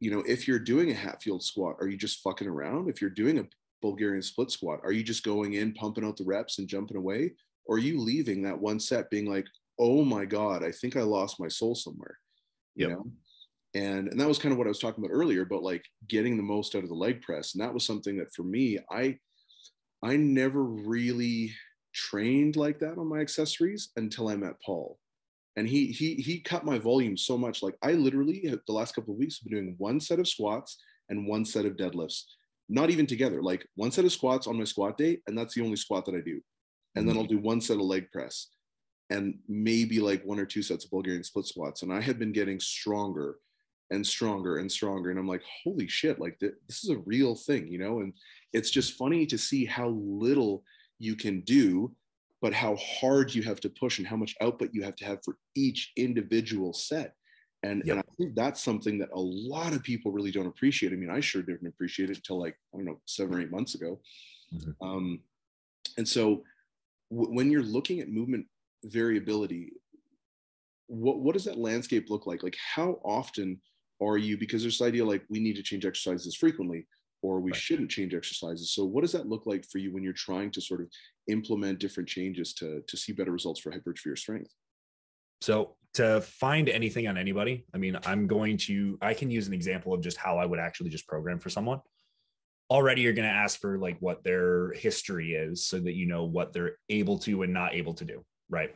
[0.00, 2.88] you know, if you're doing a Hatfield squat, are you just fucking around?
[2.88, 3.46] If you're doing a
[3.82, 7.32] Bulgarian split squat, are you just going in, pumping out the reps and jumping away?
[7.66, 9.46] Or are you leaving that one set being like,
[9.78, 12.18] oh my God, I think I lost my soul somewhere?
[12.74, 12.96] You yep.
[12.96, 13.06] know?
[13.74, 16.36] And, and that was kind of what I was talking about earlier but like getting
[16.36, 17.54] the most out of the leg press.
[17.54, 19.18] And that was something that for me, I
[20.02, 21.52] I never really
[21.94, 24.98] trained like that on my accessories until I met Paul
[25.56, 28.94] and he he he cut my volume so much like i literally uh, the last
[28.94, 32.22] couple of weeks have been doing one set of squats and one set of deadlifts
[32.68, 35.62] not even together like one set of squats on my squat day and that's the
[35.62, 36.40] only squat that i do
[36.94, 37.22] and then mm-hmm.
[37.22, 38.48] i'll do one set of leg press
[39.10, 42.32] and maybe like one or two sets of bulgarian split squats and i have been
[42.32, 43.36] getting stronger
[43.90, 47.34] and stronger and stronger and i'm like holy shit like th- this is a real
[47.34, 48.12] thing you know and
[48.52, 50.62] it's just funny to see how little
[50.98, 51.92] you can do
[52.40, 55.22] but how hard you have to push and how much output you have to have
[55.24, 57.14] for each individual set.
[57.62, 57.96] And, yep.
[57.96, 60.92] and I think that's something that a lot of people really don't appreciate.
[60.92, 63.50] I mean, I sure didn't appreciate it until like, I don't know, seven or eight
[63.50, 64.00] months ago.
[64.54, 64.86] Mm-hmm.
[64.86, 65.20] Um,
[65.98, 66.42] and so
[67.10, 68.46] w- when you're looking at movement
[68.84, 69.72] variability,
[70.86, 72.42] what, what does that landscape look like?
[72.42, 73.60] Like how often
[74.02, 76.86] are you, because there's this idea like we need to change exercises frequently
[77.22, 77.60] or we right.
[77.60, 78.72] shouldn't change exercises.
[78.72, 80.88] So what does that look like for you when you're trying to sort of
[81.28, 84.50] implement different changes to, to see better results for hypertrophy or strength?
[85.40, 89.54] So to find anything on anybody, I mean, I'm going to, I can use an
[89.54, 91.80] example of just how I would actually just program for someone.
[92.70, 96.24] Already, you're going to ask for like what their history is so that you know
[96.24, 98.24] what they're able to and not able to do.
[98.48, 98.70] Right.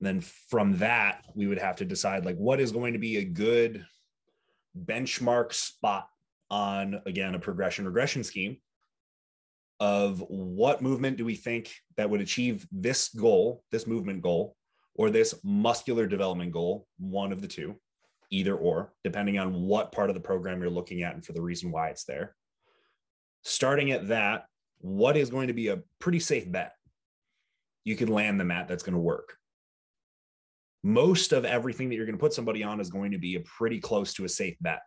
[0.00, 3.16] And then from that, we would have to decide like what is going to be
[3.16, 3.84] a good
[4.84, 6.08] benchmark spot
[6.50, 8.56] on again a progression regression scheme
[9.80, 14.54] of what movement do we think that would achieve this goal, this movement goal,
[14.94, 17.74] or this muscular development goal, one of the two,
[18.30, 21.40] either or, depending on what part of the program you're looking at and for the
[21.40, 22.36] reason why it's there.
[23.42, 24.44] Starting at that,
[24.82, 26.74] what is going to be a pretty safe bet?
[27.84, 29.38] You can land them at that's going to work.
[30.82, 33.40] Most of everything that you're going to put somebody on is going to be a
[33.40, 34.80] pretty close to a safe bet.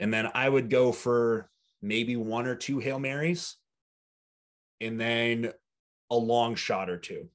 [0.00, 1.50] And then I would go for
[1.82, 3.56] maybe one or two Hail Marys
[4.80, 5.52] and then
[6.10, 7.28] a long shot or two.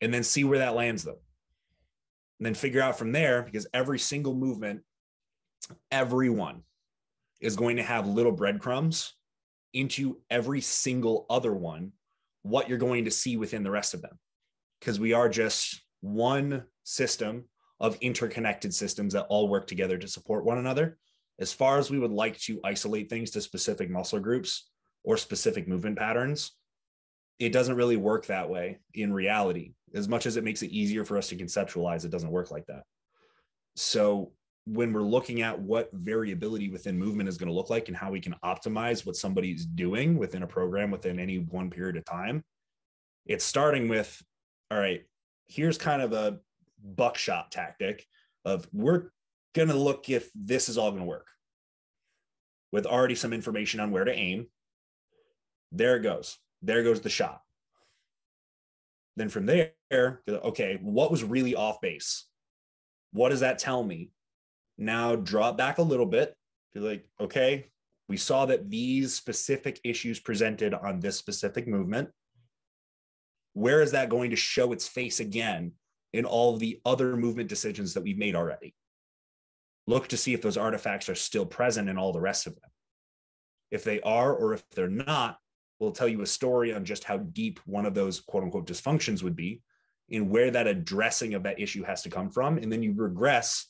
[0.00, 1.16] And then see where that lands them.
[2.38, 4.82] And then figure out from there because every single movement,
[5.90, 6.62] everyone
[7.40, 9.14] is going to have little breadcrumbs
[9.72, 11.92] into every single other one,
[12.42, 14.18] what you're going to see within the rest of them.
[14.82, 17.44] Because we are just one system
[17.78, 20.98] of interconnected systems that all work together to support one another.
[21.38, 24.68] As far as we would like to isolate things to specific muscle groups
[25.04, 26.56] or specific movement patterns,
[27.38, 29.74] it doesn't really work that way in reality.
[29.94, 32.66] As much as it makes it easier for us to conceptualize, it doesn't work like
[32.66, 32.82] that.
[33.76, 34.32] So,
[34.64, 38.10] when we're looking at what variability within movement is going to look like and how
[38.10, 42.44] we can optimize what somebody's doing within a program within any one period of time,
[43.26, 44.20] it's starting with
[44.72, 45.02] all right,
[45.48, 46.38] here's kind of a
[46.82, 48.06] buckshot tactic
[48.46, 49.10] of we're
[49.54, 51.28] going to look if this is all going to work
[52.72, 54.46] with already some information on where to aim.
[55.72, 56.38] There it goes.
[56.62, 57.42] There goes the shot.
[59.16, 62.24] Then from there, okay, what was really off base?
[63.12, 64.10] What does that tell me?
[64.78, 66.34] Now it back a little bit.
[66.72, 67.66] Be like, okay,
[68.08, 72.08] we saw that these specific issues presented on this specific movement.
[73.54, 75.72] Where is that going to show its face again
[76.12, 78.74] in all the other movement decisions that we've made already.
[79.86, 82.70] Look to see if those artifacts are still present in all the rest of them.
[83.70, 85.38] If they are, or if they're not,
[85.78, 89.22] we'll tell you a story on just how deep one of those quote unquote dysfunctions
[89.22, 89.62] would be
[90.10, 92.58] and where that addressing of that issue has to come from.
[92.58, 93.66] And then you regress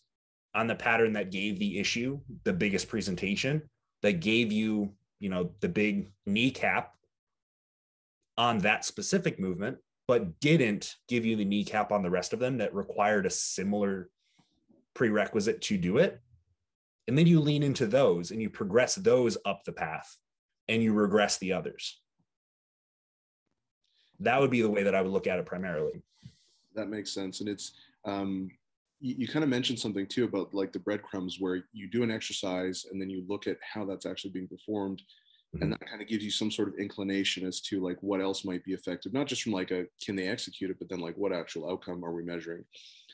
[0.55, 3.63] on the pattern that gave the issue the biggest presentation,
[4.03, 6.93] that gave you, you know, the big kneecap
[8.43, 9.79] on that specific movement,
[10.09, 14.11] but didn't give you the kneecap on the rest of them that required a similar
[14.95, 16.21] prerequisite to do it.
[17.07, 20.17] And then you lean into those and you progress those up the path
[20.69, 22.01] and you regress the others.
[24.19, 26.03] That would be the way that I would look at it primarily.
[26.75, 27.39] That makes sense.
[27.39, 27.75] And it's,
[28.05, 28.51] um,
[28.99, 32.11] you, you kind of mentioned something too about like the breadcrumbs where you do an
[32.11, 35.01] exercise and then you look at how that's actually being performed
[35.55, 35.63] mm-hmm.
[35.63, 38.45] and that kind of gives you some sort of inclination as to like what else
[38.45, 41.17] might be effective not just from like a can they execute it but then like
[41.17, 42.65] what actual outcome are we measuring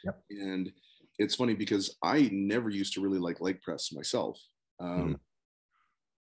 [0.04, 0.20] yep.
[0.30, 0.72] and
[1.18, 4.38] it's funny because i never used to really like leg press myself
[4.80, 5.12] um, mm-hmm.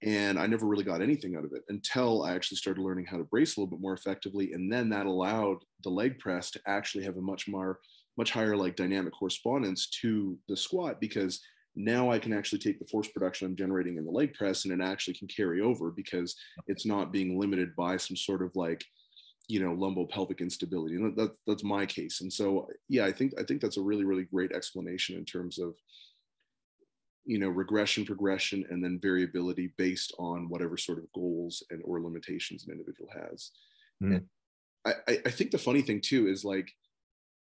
[0.04, 3.18] And I never really got anything out of it until I actually started learning how
[3.18, 4.52] to brace a little bit more effectively.
[4.52, 7.78] And then that allowed the leg press to actually have a much more
[8.18, 11.40] much higher like dynamic correspondence to the squat because
[11.74, 14.72] now I can actually take the force production I'm generating in the leg press and
[14.72, 18.84] it actually can carry over because it's not being limited by some sort of like,
[19.48, 20.96] you know, lumbo-pelvic instability.
[20.96, 22.20] And that, that's my case.
[22.20, 25.58] And so, yeah, I think I think that's a really really great explanation in terms
[25.58, 25.74] of,
[27.24, 32.02] you know, regression, progression, and then variability based on whatever sort of goals and or
[32.02, 33.50] limitations an individual has.
[34.02, 34.16] Mm.
[34.16, 34.26] And
[34.84, 36.70] I, I think the funny thing too is like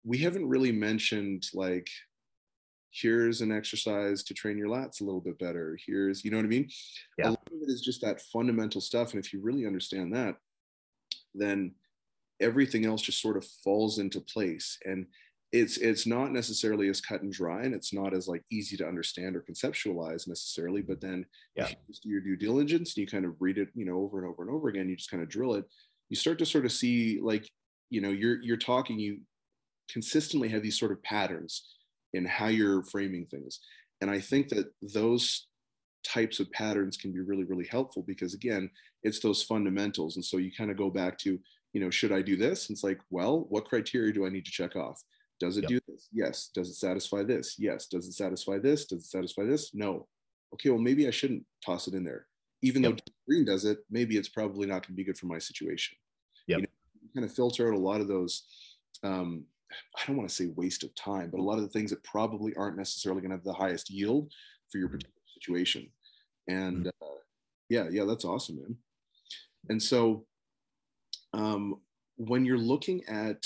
[0.04, 1.88] we haven't really mentioned like
[2.90, 6.44] here's an exercise to train your lats a little bit better here's you know what
[6.44, 6.68] i mean
[7.18, 7.28] yeah.
[7.28, 10.36] a lot of it is just that fundamental stuff and if you really understand that
[11.34, 11.72] then
[12.40, 15.06] everything else just sort of falls into place and
[15.50, 18.86] it's it's not necessarily as cut and dry and it's not as like easy to
[18.86, 21.24] understand or conceptualize necessarily but then
[21.56, 21.68] yeah.
[21.68, 24.28] you do your due diligence and you kind of read it you know over and
[24.28, 25.64] over and over again you just kind of drill it
[26.10, 27.48] you start to sort of see like
[27.88, 29.20] you know you're you're talking you
[29.90, 31.64] consistently have these sort of patterns
[32.14, 33.60] in how you're framing things.
[34.00, 35.46] And I think that those
[36.04, 38.70] types of patterns can be really, really helpful because again,
[39.02, 40.16] it's those fundamentals.
[40.16, 41.38] And so you kind of go back to,
[41.72, 42.68] you know, should I do this?
[42.68, 45.02] And it's like, well, what criteria do I need to check off?
[45.40, 45.68] Does it yep.
[45.68, 46.08] do this?
[46.12, 46.50] Yes.
[46.54, 47.56] Does it satisfy this?
[47.58, 47.86] Yes.
[47.86, 48.86] Does it satisfy this?
[48.86, 49.74] Does it satisfy this?
[49.74, 50.06] No.
[50.54, 52.26] Okay, well, maybe I shouldn't toss it in there.
[52.62, 52.96] Even yep.
[52.96, 55.96] though green does it, maybe it's probably not going to be good for my situation.
[56.46, 56.56] Yeah.
[56.56, 56.68] You, know,
[57.02, 58.44] you kind of filter out a lot of those
[59.04, 59.44] um,
[59.96, 62.02] I don't want to say waste of time, but a lot of the things that
[62.04, 64.32] probably aren't necessarily going to have the highest yield
[64.70, 65.88] for your particular situation.
[66.48, 66.88] And mm-hmm.
[67.02, 67.20] uh,
[67.68, 68.76] yeah, yeah, that's awesome, man.
[69.68, 70.24] And so
[71.32, 71.76] um,
[72.16, 73.42] when you're looking at,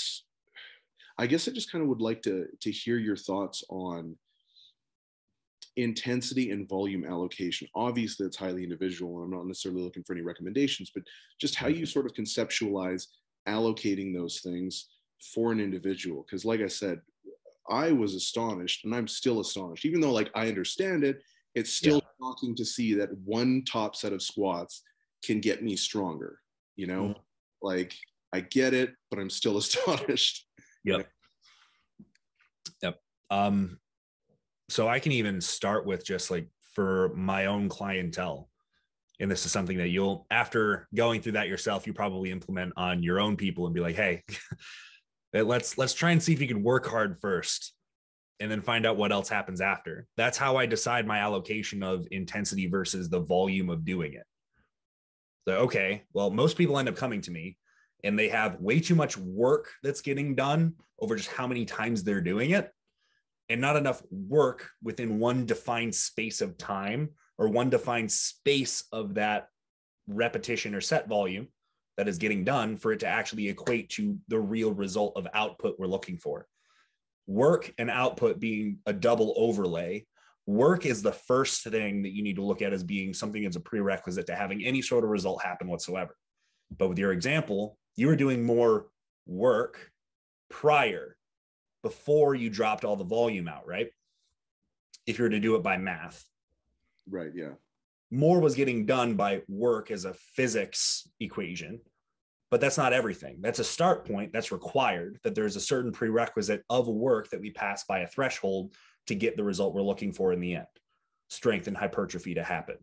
[1.17, 4.15] I guess I just kind of would like to to hear your thoughts on
[5.75, 7.67] intensity and volume allocation.
[7.75, 11.03] Obviously, it's highly individual, and I'm not necessarily looking for any recommendations, but
[11.39, 13.07] just how you sort of conceptualize
[13.47, 14.87] allocating those things
[15.33, 16.99] for an individual because like i said
[17.69, 21.21] i was astonished and i'm still astonished even though like i understand it
[21.55, 22.27] it's still yeah.
[22.27, 24.81] shocking to see that one top set of squats
[25.23, 26.39] can get me stronger
[26.75, 27.19] you know mm-hmm.
[27.61, 27.95] like
[28.33, 30.45] i get it but i'm still astonished
[30.83, 31.07] yep
[32.81, 32.99] yep
[33.31, 33.79] um
[34.69, 38.49] so i can even start with just like for my own clientele
[39.19, 43.03] and this is something that you'll after going through that yourself you probably implement on
[43.03, 44.23] your own people and be like hey
[45.41, 47.73] let's let's try and see if you can work hard first
[48.39, 50.07] and then find out what else happens after.
[50.17, 54.25] That's how i decide my allocation of intensity versus the volume of doing it.
[55.47, 57.57] So okay well most people end up coming to me
[58.03, 62.03] and they have way too much work that's getting done over just how many times
[62.03, 62.71] they're doing it
[63.49, 69.15] and not enough work within one defined space of time or one defined space of
[69.15, 69.47] that
[70.07, 71.47] repetition or set volume
[71.97, 75.75] that is getting done for it to actually equate to the real result of output
[75.77, 76.47] we're looking for.
[77.27, 80.05] Work and output being a double overlay.
[80.45, 83.55] Work is the first thing that you need to look at as being something as
[83.55, 86.15] a prerequisite to having any sort of result happen whatsoever.
[86.77, 88.87] But with your example, you were doing more
[89.25, 89.91] work
[90.49, 91.15] prior
[91.83, 93.89] before you dropped all the volume out, right?
[95.05, 96.25] If you were to do it by math.
[97.09, 97.51] Right, yeah
[98.13, 101.79] more was getting done by work as a physics equation
[102.51, 103.37] but that's not everything.
[103.41, 107.49] That's a start point that's required that there's a certain prerequisite of work that we
[107.49, 108.75] pass by a threshold
[109.07, 110.67] to get the result we're looking for in the end.
[111.31, 112.75] Strength and hypertrophy to happen.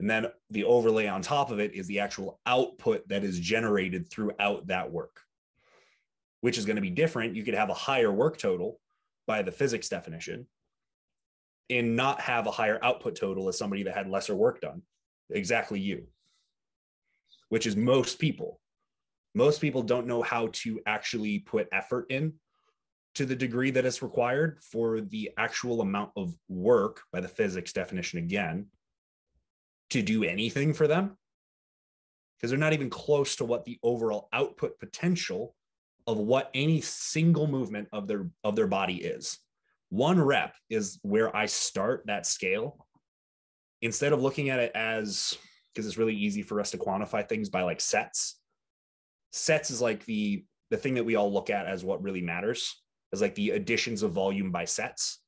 [0.00, 4.10] And then the overlay on top of it is the actual output that is generated
[4.10, 5.22] throughout that work
[6.42, 7.34] which is going to be different.
[7.34, 8.78] You could have a higher work total
[9.26, 10.46] by the physics definition
[11.78, 14.82] and not have a higher output total as somebody that had lesser work done.
[15.30, 16.06] Exactly you,
[17.48, 18.60] which is most people.
[19.34, 22.34] Most people don't know how to actually put effort in
[23.14, 27.72] to the degree that it's required for the actual amount of work by the physics
[27.72, 28.66] definition again
[29.90, 31.16] to do anything for them.
[32.36, 35.54] because they're not even close to what the overall output potential
[36.06, 39.38] of what any single movement of their of their body is.
[39.92, 42.86] One rep is where I start that scale.
[43.82, 45.36] Instead of looking at it as
[45.68, 48.38] because it's really easy for us to quantify things by like sets.
[49.32, 52.74] Sets is like the the thing that we all look at as what really matters
[53.12, 55.18] is like the additions of volume by sets.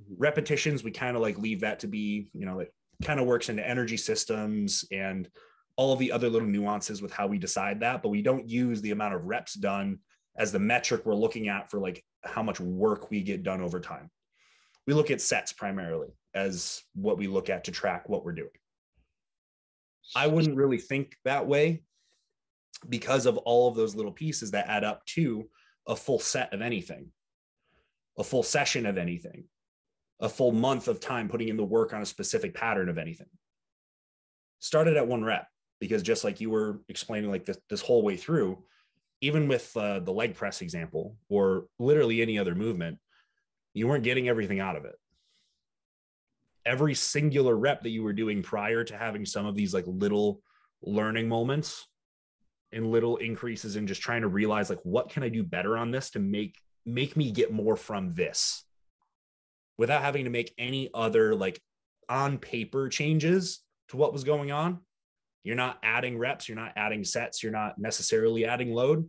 [0.00, 0.14] Mm-hmm.
[0.16, 2.72] Repetitions, we kind of like leave that to be, you know, it
[3.02, 5.28] kind of works into energy systems and
[5.76, 8.80] all of the other little nuances with how we decide that, but we don't use
[8.80, 9.98] the amount of reps done
[10.36, 13.80] as the metric we're looking at for like how much work we get done over
[13.80, 14.10] time.
[14.86, 18.50] We look at sets primarily as what we look at to track what we're doing.
[20.14, 21.82] I wouldn't really think that way
[22.88, 25.48] because of all of those little pieces that add up to
[25.86, 27.10] a full set of anything,
[28.18, 29.44] a full session of anything,
[30.20, 33.28] a full month of time putting in the work on a specific pattern of anything.
[34.58, 35.46] Started at one rep
[35.80, 38.62] because just like you were explaining like this, this whole way through,
[39.20, 42.98] even with uh, the leg press example or literally any other movement,
[43.72, 44.94] you weren't getting everything out of it.
[46.66, 50.40] Every singular rep that you were doing prior to having some of these like little
[50.82, 51.86] learning moments
[52.72, 55.90] and little increases in just trying to realize like what can I do better on
[55.90, 56.56] this to make
[56.86, 58.64] make me get more from this
[59.78, 61.60] without having to make any other like
[62.08, 64.80] on paper changes to what was going on.
[65.44, 69.08] You're not adding reps, you're not adding sets, you're not necessarily adding load.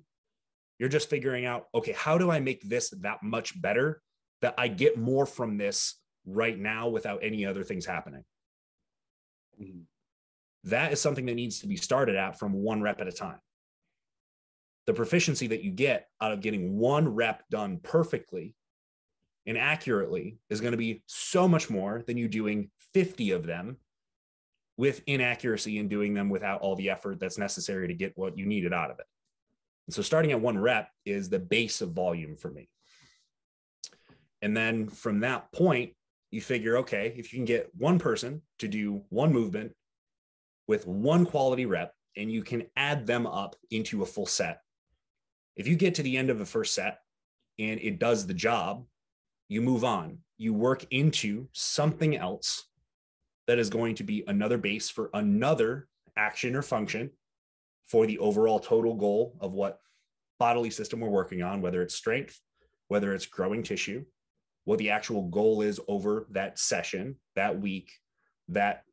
[0.77, 4.01] You're just figuring out, okay, how do I make this that much better
[4.41, 8.25] that I get more from this right now without any other things happening?
[9.61, 9.79] Mm-hmm.
[10.65, 13.39] That is something that needs to be started at from one rep at a time
[14.85, 18.55] the proficiency that you get out of getting one rep done perfectly
[19.45, 23.77] and accurately is going to be so much more than you doing 50 of them
[24.77, 28.45] with inaccuracy and doing them without all the effort that's necessary to get what you
[28.45, 29.05] needed out of it.
[29.87, 32.69] And so starting at one rep is the base of volume for me.
[34.41, 35.93] And then from that point,
[36.31, 39.73] you figure, okay, if you can get one person to do one movement
[40.67, 44.59] with one quality rep and you can add them up into a full set
[45.55, 46.99] if you get to the end of the first set
[47.59, 48.85] and it does the job,
[49.47, 50.19] you move on.
[50.37, 52.65] You work into something else
[53.47, 55.87] that is going to be another base for another
[56.17, 57.11] action or function
[57.87, 59.79] for the overall total goal of what
[60.39, 62.39] bodily system we're working on, whether it's strength,
[62.87, 64.03] whether it's growing tissue,
[64.63, 67.91] what the actual goal is over that session, that week,
[68.49, 68.83] that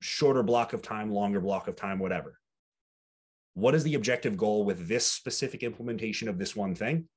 [0.00, 2.40] shorter block of time, longer block of time, whatever
[3.54, 7.08] what is the objective goal with this specific implementation of this one thing?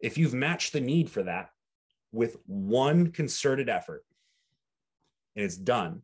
[0.00, 1.50] If you've matched the need for that
[2.12, 4.04] with one concerted effort
[5.34, 6.02] and it's done,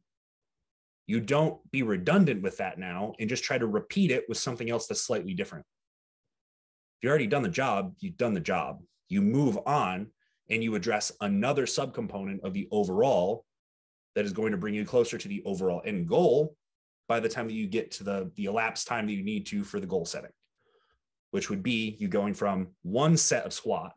[1.06, 4.70] you don't be redundant with that now and just try to repeat it with something
[4.70, 5.64] else that's slightly different.
[6.98, 8.80] If you've already done the job, you've done the job.
[9.08, 10.08] You move on
[10.48, 13.44] and you address another subcomponent of the overall
[14.14, 16.56] that is going to bring you closer to the overall end goal
[17.08, 19.64] by the time that you get to the the elapsed time that you need to
[19.64, 20.30] for the goal setting
[21.30, 23.92] which would be you going from one set of squat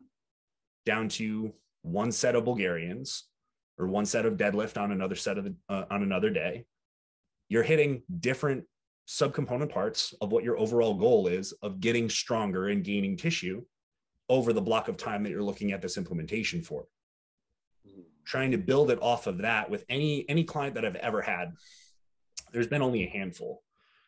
[0.84, 1.52] down to
[1.82, 3.24] one set of bulgarians
[3.78, 6.64] or one set of deadlift on another set of uh, on another day
[7.48, 8.64] you're hitting different
[9.08, 13.62] subcomponent parts of what your overall goal is of getting stronger and gaining tissue
[14.28, 16.86] over the block of time that you're looking at this implementation for
[17.86, 18.00] mm-hmm.
[18.24, 21.52] trying to build it off of that with any any client that i've ever had
[22.52, 23.62] there's been only a handful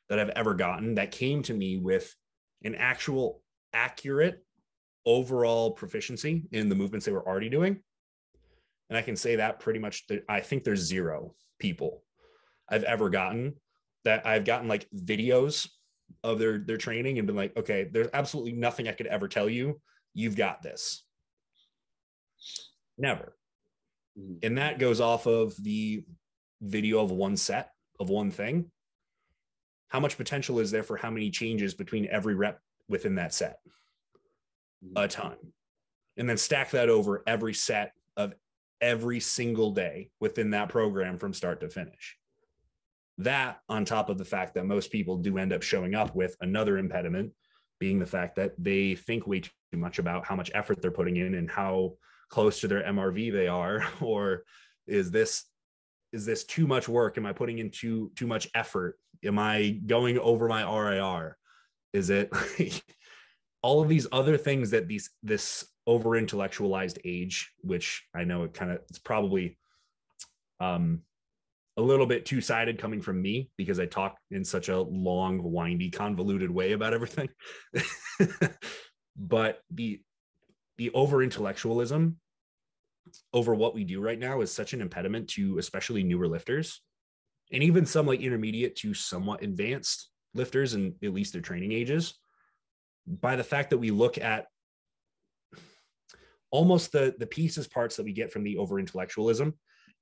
[0.08, 2.14] that I've ever gotten that came to me with
[2.64, 4.44] an actual accurate
[5.04, 7.80] overall proficiency in the movements they were already doing.
[8.88, 12.02] And I can say that pretty much, I think there's zero people
[12.68, 13.54] I've ever gotten
[14.04, 15.68] that I've gotten like videos
[16.24, 19.48] of their their training and been like, okay, there's absolutely nothing I could ever tell
[19.48, 19.80] you.
[20.14, 21.04] You've got this.
[22.96, 23.36] Never.
[24.18, 24.34] Mm-hmm.
[24.42, 26.04] And that goes off of the
[26.60, 28.70] video of one set of one thing,
[29.88, 33.58] how much potential is there for how many changes between every rep within that set?
[34.96, 35.36] A ton.
[36.16, 38.34] And then stack that over every set of
[38.80, 42.17] every single day within that program from start to finish.
[43.18, 46.36] That, on top of the fact that most people do end up showing up with
[46.40, 47.32] another impediment,
[47.80, 51.16] being the fact that they think way too much about how much effort they're putting
[51.16, 51.94] in and how
[52.28, 54.44] close to their MRV they are, or
[54.86, 55.44] is this
[56.12, 57.18] is this too much work?
[57.18, 58.98] Am I putting in too too much effort?
[59.24, 61.36] Am I going over my RIR?
[61.92, 62.32] Is it
[63.62, 68.54] all of these other things that these this over intellectualized age, which I know it
[68.54, 69.58] kind of it's probably
[70.60, 71.02] um
[71.78, 75.40] a little bit two sided coming from me because I talk in such a long,
[75.40, 77.28] windy, convoluted way about everything.
[79.16, 80.02] but the
[80.76, 82.18] the over intellectualism
[83.32, 86.82] over what we do right now is such an impediment to especially newer lifters
[87.52, 92.14] and even some like intermediate to somewhat advanced lifters and at least their training ages
[93.06, 94.46] by the fact that we look at
[96.50, 99.54] almost the the pieces parts that we get from the over intellectualism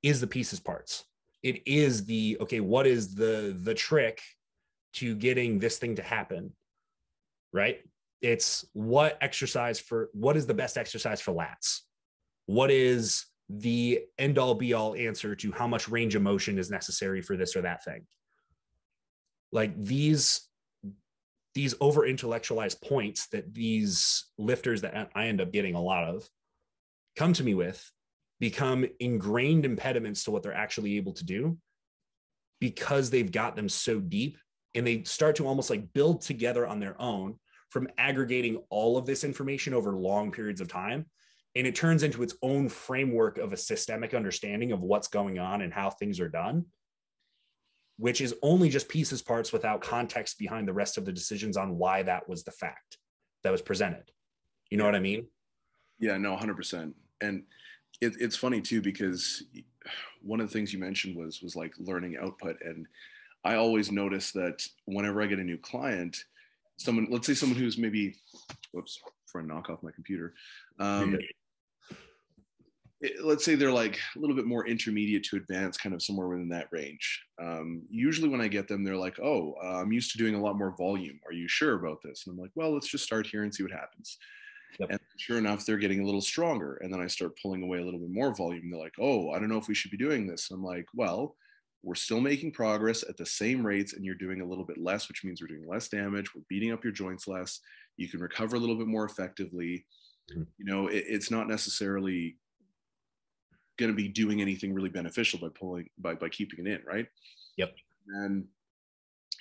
[0.02, 1.04] is the pieces parts
[1.48, 4.20] it is the okay what is the the trick
[4.94, 6.52] to getting this thing to happen
[7.56, 7.80] right?
[8.20, 11.80] It's what exercise for what is the best exercise for lats?
[12.44, 16.70] What is the end all be all answer to how much range of motion is
[16.70, 18.06] necessary for this or that thing?
[19.52, 20.42] Like these
[21.54, 26.28] these over intellectualized points that these lifters that i end up getting a lot of
[27.16, 27.90] come to me with
[28.40, 31.56] become ingrained impediments to what they're actually able to do
[32.60, 34.38] because they've got them so deep
[34.74, 37.36] and they start to almost like build together on their own
[37.70, 41.06] from aggregating all of this information over long periods of time.
[41.54, 45.62] And it turns into its own framework of a systemic understanding of what's going on
[45.62, 46.66] and how things are done
[47.98, 51.78] which is only just pieces parts without context behind the rest of the decisions on
[51.78, 52.98] why that was the fact
[53.42, 54.10] that was presented.
[54.70, 55.26] You know what i mean?
[55.98, 57.44] Yeah no 100% and
[58.00, 59.42] it, it's funny too because
[60.22, 62.86] one of the things you mentioned was was like learning output and
[63.44, 66.24] i always notice that whenever i get a new client
[66.76, 68.14] someone let's say someone who's maybe
[68.72, 70.34] whoops before i knock off my computer
[70.78, 71.18] um,
[73.00, 76.28] it, let's say they're like a little bit more intermediate to advanced kind of somewhere
[76.28, 77.22] within that range.
[77.38, 80.40] Um, usually when i get them they're like oh uh, i'm used to doing a
[80.40, 81.20] lot more volume.
[81.26, 82.26] Are you sure about this?
[82.26, 84.18] And i'm like well let's just start here and see what happens
[84.78, 84.90] Yep.
[84.90, 86.76] And sure enough, they're getting a little stronger.
[86.76, 88.70] And then I start pulling away a little bit more volume.
[88.70, 90.50] They're like, oh, I don't know if we should be doing this.
[90.50, 91.36] And I'm like, well,
[91.82, 95.08] we're still making progress at the same rates and you're doing a little bit less,
[95.08, 96.34] which means we're doing less damage.
[96.34, 97.60] We're beating up your joints less.
[97.96, 99.86] You can recover a little bit more effectively.
[100.32, 100.42] Mm-hmm.
[100.58, 102.36] You know, it, it's not necessarily
[103.78, 107.06] going to be doing anything really beneficial by pulling by by keeping it in, right?
[107.56, 107.74] Yep.
[108.08, 108.46] And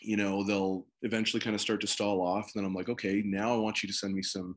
[0.01, 2.51] you know, they'll eventually kind of start to stall off.
[2.53, 4.55] And then I'm like, okay, now I want you to send me some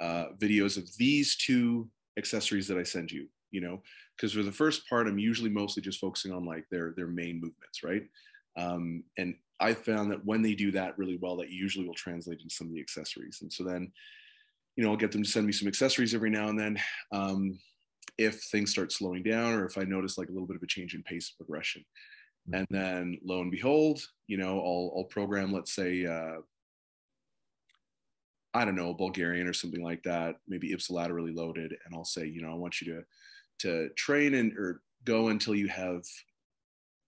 [0.00, 3.82] uh, videos of these two accessories that I send you, you know,
[4.16, 7.40] because for the first part, I'm usually mostly just focusing on like their, their main
[7.40, 8.02] movements, right?
[8.56, 12.40] Um, and I found that when they do that really well, that usually will translate
[12.40, 13.38] into some of the accessories.
[13.42, 13.92] And so then,
[14.76, 16.78] you know, I'll get them to send me some accessories every now and then.
[17.12, 17.58] Um,
[18.16, 20.66] if things start slowing down or if I notice like a little bit of a
[20.66, 21.84] change in pace progression.
[22.52, 26.38] And then lo and behold, you know, I'll, I'll program, let's say, uh,
[28.54, 32.26] I don't know, a Bulgarian or something like that, maybe ipsilaterally loaded, and I'll say,
[32.26, 33.04] you know, I want you to
[33.60, 36.04] to train and or go until you have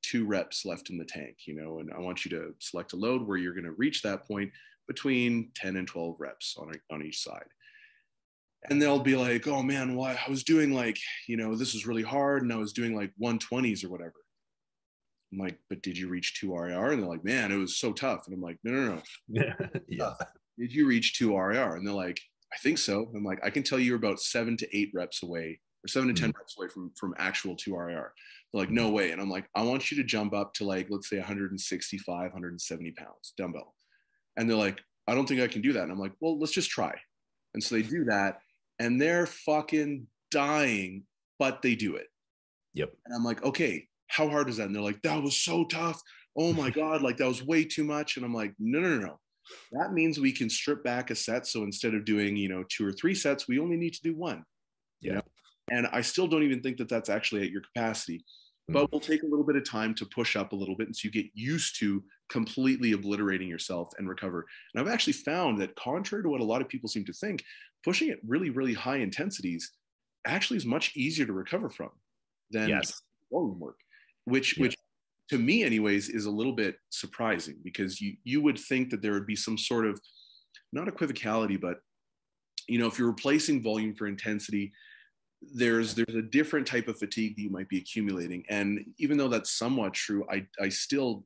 [0.02, 2.96] two reps left in the tank, you know, and I want you to select a
[2.96, 4.50] load where you're going to reach that point
[4.88, 7.46] between 10 and 12 reps on, on each side.
[8.68, 11.86] And they'll be like, oh man, well, I was doing like, you know, this was
[11.86, 14.14] really hard and I was doing like 120s or whatever.
[15.32, 16.92] I'm like, but did you reach two RIR?
[16.92, 18.26] And they're like, man, it was so tough.
[18.26, 19.02] And I'm like, no, no, no.
[19.28, 19.54] Yeah.
[19.88, 20.12] yeah
[20.60, 21.76] did you reach two RIR?
[21.76, 22.20] And they're like,
[22.52, 23.10] I think so.
[23.14, 26.08] I'm like, I can tell you you're about seven to eight reps away or 7
[26.08, 26.38] to 10 mm-hmm.
[26.38, 28.12] reps away from, from actual two RIR.
[28.52, 29.12] They're like, no way.
[29.12, 32.92] And I'm like, I want you to jump up to like, let's say 165, 170
[32.92, 33.74] pounds dumbbell.
[34.36, 35.84] And they're like, I don't think I can do that.
[35.84, 36.94] And I'm like, well, let's just try.
[37.54, 38.40] And so they do that
[38.78, 41.04] and they're fucking dying,
[41.38, 42.06] but they do it.
[42.74, 42.92] Yep.
[43.06, 44.66] And I'm like, okay, how hard is that?
[44.66, 46.00] And they're like, that was so tough.
[46.36, 48.16] Oh my God, like that was way too much.
[48.16, 49.20] And I'm like, no, no, no, no
[49.72, 51.46] that means we can strip back a set.
[51.46, 54.14] So instead of doing, you know, two or three sets, we only need to do
[54.14, 54.44] one.
[55.00, 55.14] Yeah.
[55.14, 55.22] know?
[55.70, 58.74] And I still don't even think that that's actually at your capacity, mm-hmm.
[58.74, 60.88] but we'll take a little bit of time to push up a little bit.
[60.88, 64.46] And so you get used to completely obliterating yourself and recover.
[64.74, 67.44] And I've actually found that contrary to what a lot of people seem to think,
[67.84, 69.70] pushing at really, really high intensities
[70.26, 71.90] actually is much easier to recover from
[72.50, 73.00] than yes.
[73.32, 73.78] volume work,
[74.24, 74.76] which, which
[75.30, 79.12] to me anyways is a little bit surprising because you you would think that there
[79.12, 80.00] would be some sort of
[80.72, 81.78] not equivocality but
[82.68, 84.72] you know if you're replacing volume for intensity
[85.42, 88.44] there's there's a different type of fatigue that you might be accumulating.
[88.48, 91.24] And even though that's somewhat true i i still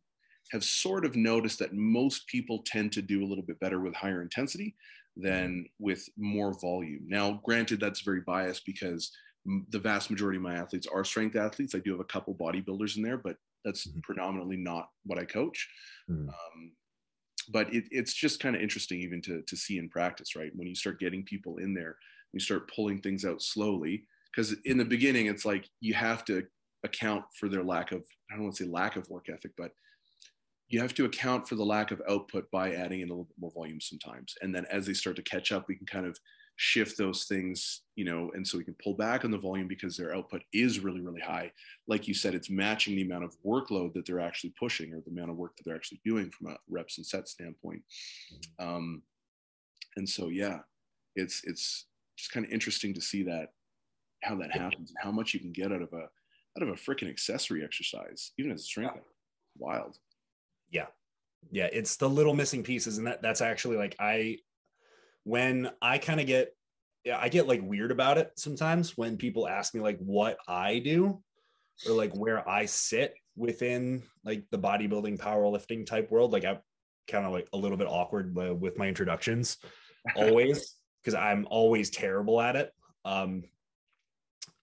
[0.53, 3.95] have sort of noticed that most people tend to do a little bit better with
[3.95, 4.77] higher intensity
[5.17, 7.03] than with more volume.
[7.07, 9.11] Now granted that's very biased because
[9.71, 11.75] the vast majority of my athletes are strength athletes.
[11.75, 14.01] I do have a couple bodybuilders in there but that's mm-hmm.
[14.01, 15.69] predominantly not what I coach.
[16.11, 16.29] Mm-hmm.
[16.29, 16.73] Um,
[17.51, 20.51] but it, it's just kind of interesting even to, to see in practice, right?
[20.55, 21.97] When you start getting people in there,
[22.33, 24.05] you start pulling things out slowly.
[24.35, 26.43] Because in the beginning, it's like you have to
[26.85, 29.73] account for their lack of I don't want to say lack of work ethic, but
[30.69, 33.37] you have to account for the lack of output by adding in a little bit
[33.39, 34.35] more volume sometimes.
[34.41, 36.19] And then as they start to catch up, we can kind of
[36.57, 39.97] shift those things, you know, and so we can pull back on the volume because
[39.97, 41.51] their output is really, really high.
[41.89, 45.11] Like you said, it's matching the amount of workload that they're actually pushing or the
[45.11, 47.83] amount of work that they're actually doing from a reps and set standpoint.
[48.59, 49.03] Um,
[49.97, 50.59] and so, yeah,
[51.17, 51.87] it's it's
[52.17, 53.49] just kind of interesting to see that
[54.23, 56.09] how that happens and how much you can get out of a
[56.57, 59.05] out of a freaking accessory exercise, even as a strength.
[59.59, 59.99] Wild.
[60.71, 60.87] Yeah,
[61.51, 64.39] yeah, it's the little missing pieces, and that that's actually like I
[65.25, 66.55] when I kind of get
[67.05, 70.79] yeah, I get like weird about it sometimes when people ask me like what I
[70.79, 71.23] do
[71.87, 76.33] or like where I sit within like the bodybuilding powerlifting type world.
[76.33, 76.59] Like I'm
[77.09, 79.59] kind of like a little bit awkward with my introductions
[80.17, 82.73] always because I'm always terrible at it.
[83.05, 83.45] Um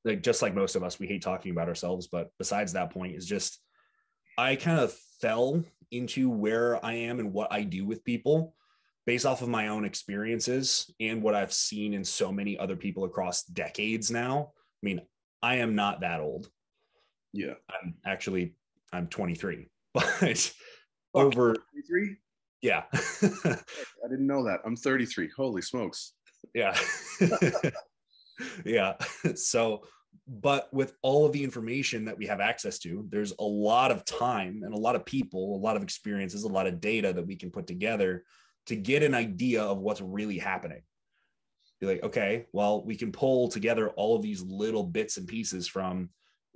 [0.03, 3.16] like just like most of us we hate talking about ourselves but besides that point
[3.16, 3.59] is just
[4.36, 8.55] I kind of fell into where I am and what I do with people
[9.12, 13.03] based off of my own experiences and what I've seen in so many other people
[13.03, 14.53] across decades now.
[14.55, 15.01] I mean,
[15.43, 16.49] I am not that old.
[17.34, 17.55] Yeah.
[17.70, 18.55] I'm actually
[18.93, 19.68] I'm 23.
[19.93, 20.53] But
[21.14, 22.16] over 23?
[22.62, 22.84] Yeah.
[22.93, 24.62] I didn't know that.
[24.66, 25.30] I'm 33.
[25.36, 26.14] Holy smokes.
[26.55, 26.74] Yeah.
[28.66, 28.93] yeah.
[29.36, 29.84] So
[30.26, 34.05] but with all of the information that we have access to there's a lot of
[34.05, 37.28] time and a lot of people a lot of experiences a lot of data that
[37.28, 38.24] we can put together
[38.68, 40.82] to get an idea of what's really happening.
[41.80, 45.68] Be like, okay, well, we can pull together all of these little bits and pieces
[45.68, 46.09] from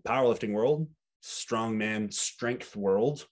[0.07, 0.87] powerlifting world,
[1.23, 3.25] strongman strength world,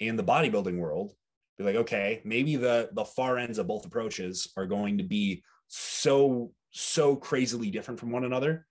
[0.00, 1.12] and the bodybuilding world.
[1.58, 5.44] Be like, okay, maybe the the far ends of both approaches are going to be
[5.68, 8.66] so so crazily different from one another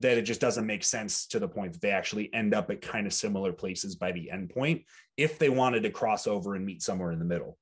[0.00, 2.82] that it just doesn't make sense to the point that they actually end up at
[2.82, 4.82] kind of similar places by the end point
[5.16, 7.56] if they wanted to cross over and meet somewhere in the middle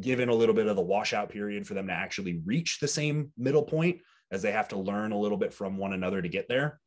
[0.00, 3.32] given a little bit of the washout period for them to actually reach the same
[3.36, 6.48] middle point as they have to learn a little bit from one another to get
[6.48, 6.80] there.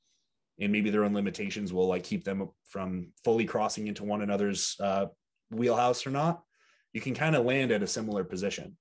[0.60, 4.76] And maybe their own limitations will like keep them from fully crossing into one another's
[4.80, 5.08] uh,
[5.52, 6.42] wheelhouse or not.
[6.94, 8.78] You can kind of land at a similar position.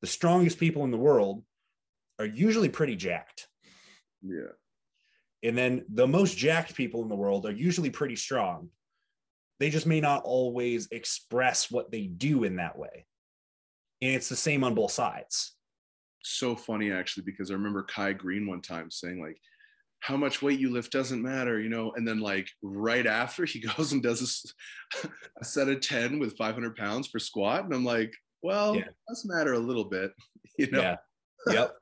[0.00, 1.44] The strongest people in the world
[2.18, 3.48] are usually pretty jacked.
[4.22, 4.52] Yeah.
[5.42, 8.68] And then the most jacked people in the world are usually pretty strong.
[9.58, 13.04] They just may not always express what they do in that way
[14.02, 15.54] and it's the same on both sides.
[16.22, 19.38] So funny actually, because I remember Kai Greene one time saying like,
[20.00, 21.92] how much weight you lift doesn't matter, you know.
[21.94, 24.54] And then like right after he goes and does
[25.04, 25.08] a,
[25.40, 27.64] a set of 10 with 500 pounds for squat.
[27.64, 28.84] And I'm like, well, yeah.
[29.08, 30.12] does matter a little bit,
[30.58, 30.80] you know?
[30.80, 30.96] Yeah.
[31.46, 31.76] Yep.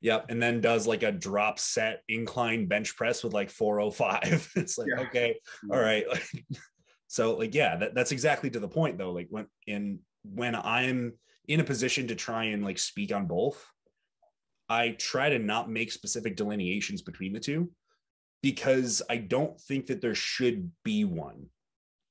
[0.00, 0.26] Yep.
[0.30, 4.52] And then does like a drop set incline bench press with like 405.
[4.56, 5.02] It's like, yeah.
[5.02, 5.38] okay,
[5.70, 6.04] all right.
[7.08, 9.12] so like, yeah, that, that's exactly to the point though.
[9.12, 11.14] Like when in when I'm
[11.48, 13.66] in a position to try and like speak on both,
[14.68, 17.70] I try to not make specific delineations between the two
[18.42, 21.46] because I don't think that there should be one.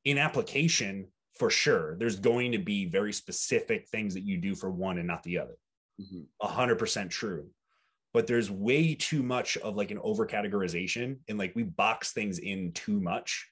[0.03, 1.07] In application,
[1.37, 5.07] for sure, there's going to be very specific things that you do for one and
[5.07, 5.55] not the other.
[6.01, 6.21] Mm-hmm.
[6.41, 7.47] A hundred percent true.
[8.13, 12.39] But there's way too much of like an over categorization and like we box things
[12.39, 13.47] in too much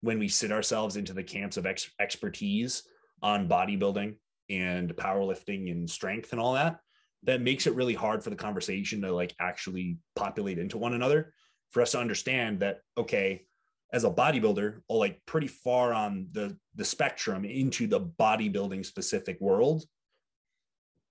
[0.00, 2.84] when we sit ourselves into the camps of ex- expertise
[3.20, 4.14] on bodybuilding
[4.48, 6.78] and powerlifting and strength and all that
[7.22, 11.32] that makes it really hard for the conversation to like actually populate into one another
[11.70, 13.44] for us to understand that okay
[13.92, 19.40] as a bodybuilder or like pretty far on the the spectrum into the bodybuilding specific
[19.40, 19.84] world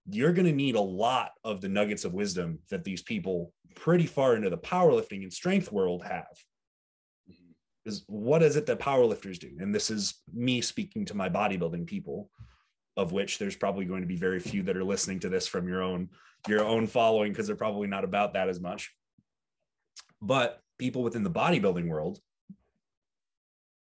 [0.09, 4.05] you're going to need a lot of the nuggets of wisdom that these people pretty
[4.05, 6.27] far into the powerlifting and strength world have.
[7.29, 7.89] Mm-hmm.
[7.89, 9.51] Is what is it that powerlifters do?
[9.59, 12.29] And this is me speaking to my bodybuilding people
[12.98, 15.68] of which there's probably going to be very few that are listening to this from
[15.68, 16.10] your own
[16.48, 18.93] your own following because they're probably not about that as much.
[20.22, 22.20] But people within the bodybuilding world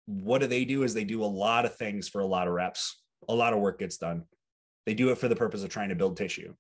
[0.06, 2.54] what do they do is they do a lot of things for a lot of
[2.54, 3.00] reps.
[3.28, 4.24] A lot of work gets done.
[4.88, 6.56] They do it for the purpose of trying to build tissue.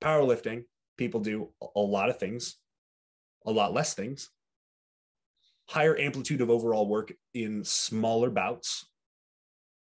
[0.00, 0.62] Powerlifting
[0.96, 2.56] people do a lot of things
[3.46, 4.30] a lot less things.
[5.68, 8.86] Higher amplitude of overall work in smaller bouts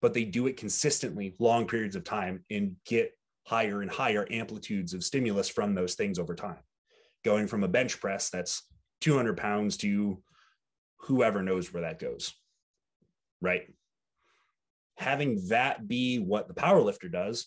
[0.01, 3.12] but they do it consistently long periods of time and get
[3.46, 6.59] higher and higher amplitudes of stimulus from those things over time
[7.24, 8.62] going from a bench press that's
[9.01, 10.22] 200 pounds to
[11.01, 12.34] whoever knows where that goes
[13.40, 13.72] right
[14.96, 17.46] having that be what the power lifter does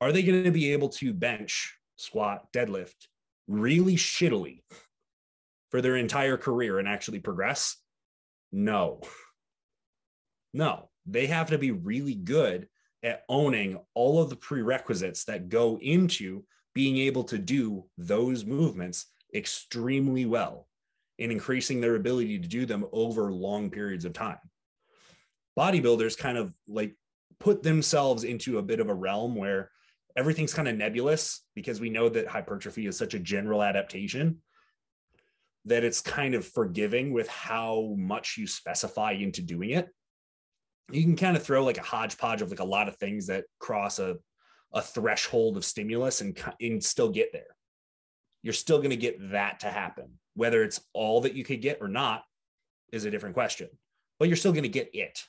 [0.00, 3.06] are they going to be able to bench squat deadlift
[3.46, 4.62] really shittily
[5.70, 7.76] for their entire career and actually progress?
[8.50, 9.00] No.
[10.52, 12.68] No, they have to be really good
[13.02, 16.44] at owning all of the prerequisites that go into
[16.74, 20.68] being able to do those movements extremely well
[21.18, 24.38] and increasing their ability to do them over long periods of time.
[25.58, 26.94] Bodybuilders kind of like
[27.38, 29.70] put themselves into a bit of a realm where
[30.16, 34.38] everything's kind of nebulous because we know that hypertrophy is such a general adaptation
[35.64, 39.88] that it's kind of forgiving with how much you specify into doing it.
[40.90, 43.44] You can kind of throw like a hodgepodge of like a lot of things that
[43.58, 44.16] cross a,
[44.72, 47.56] a threshold of stimulus and, and still get there.
[48.42, 50.18] You're still going to get that to happen.
[50.34, 52.24] Whether it's all that you could get or not
[52.92, 53.68] is a different question,
[54.18, 55.22] but you're still going to get it.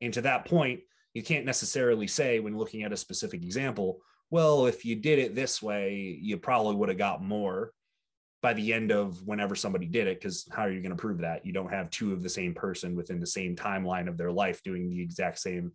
[0.00, 0.80] And to that point,
[1.14, 5.34] you can't necessarily say when looking at a specific example, well, if you did it
[5.34, 7.72] this way, you probably would have got more
[8.42, 11.18] by the end of whenever somebody did it because how are you going to prove
[11.18, 11.44] that?
[11.44, 14.62] You don't have two of the same person within the same timeline of their life
[14.62, 15.72] doing the exact same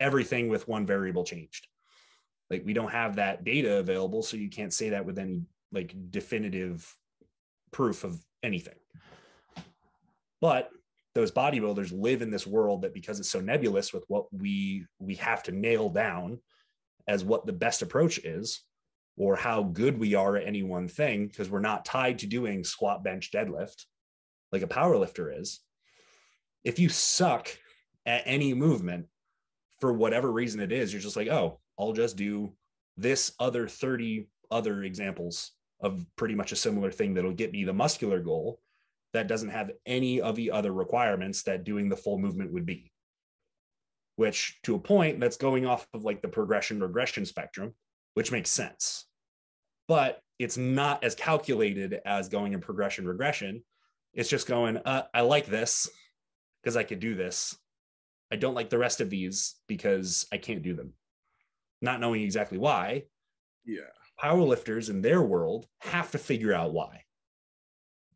[0.00, 1.66] everything with one variable changed.
[2.50, 5.42] Like we don't have that data available so you can't say that with any
[5.72, 6.92] like definitive
[7.72, 8.74] proof of anything.
[10.40, 10.70] But
[11.14, 15.14] those bodybuilders live in this world that because it's so nebulous with what we we
[15.14, 16.38] have to nail down
[17.08, 18.62] as what the best approach is
[19.16, 22.64] or how good we are at any one thing because we're not tied to doing
[22.64, 23.84] squat bench deadlift
[24.52, 25.60] like a power lifter is.
[26.64, 27.48] If you suck
[28.06, 29.06] at any movement
[29.80, 32.52] for whatever reason it is you're just like oh i'll just do
[32.96, 37.72] this other 30 other examples of pretty much a similar thing that'll get me the
[37.72, 38.60] muscular goal
[39.14, 42.90] that doesn't have any of the other requirements that doing the full movement would be.
[44.16, 47.74] Which to a point that's going off of like the progression regression spectrum
[48.14, 49.06] which makes sense.
[49.86, 53.62] But it's not as calculated as going in progression regression.
[54.12, 55.88] It's just going, uh, I like this
[56.62, 57.56] because I could do this.
[58.32, 60.94] I don't like the rest of these because I can't do them.
[61.82, 63.04] Not knowing exactly why.
[63.64, 63.82] Yeah.
[64.22, 67.02] Powerlifters in their world have to figure out why.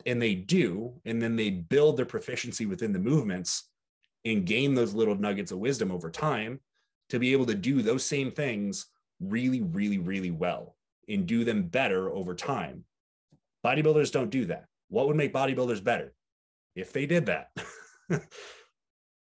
[0.07, 1.01] And they do.
[1.05, 3.69] And then they build their proficiency within the movements
[4.25, 6.61] and gain those little nuggets of wisdom over time
[7.11, 8.87] to be able to do those same things
[9.21, 10.77] really, really, really well
[11.09, 12.85] and do them better over time.
[13.65, 14.67] Bodybuilders don't do that.
[14.89, 16.15] What would make bodybuilders better
[16.75, 17.51] if they did that?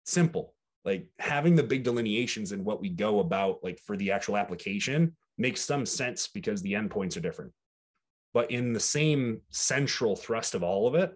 [0.05, 0.55] Simple.
[0.85, 5.17] Like having the big delineations in what we go about, like for the actual application,
[5.37, 7.53] makes some sense because the endpoints are different.
[8.33, 11.13] But in the same central thrust of all of it,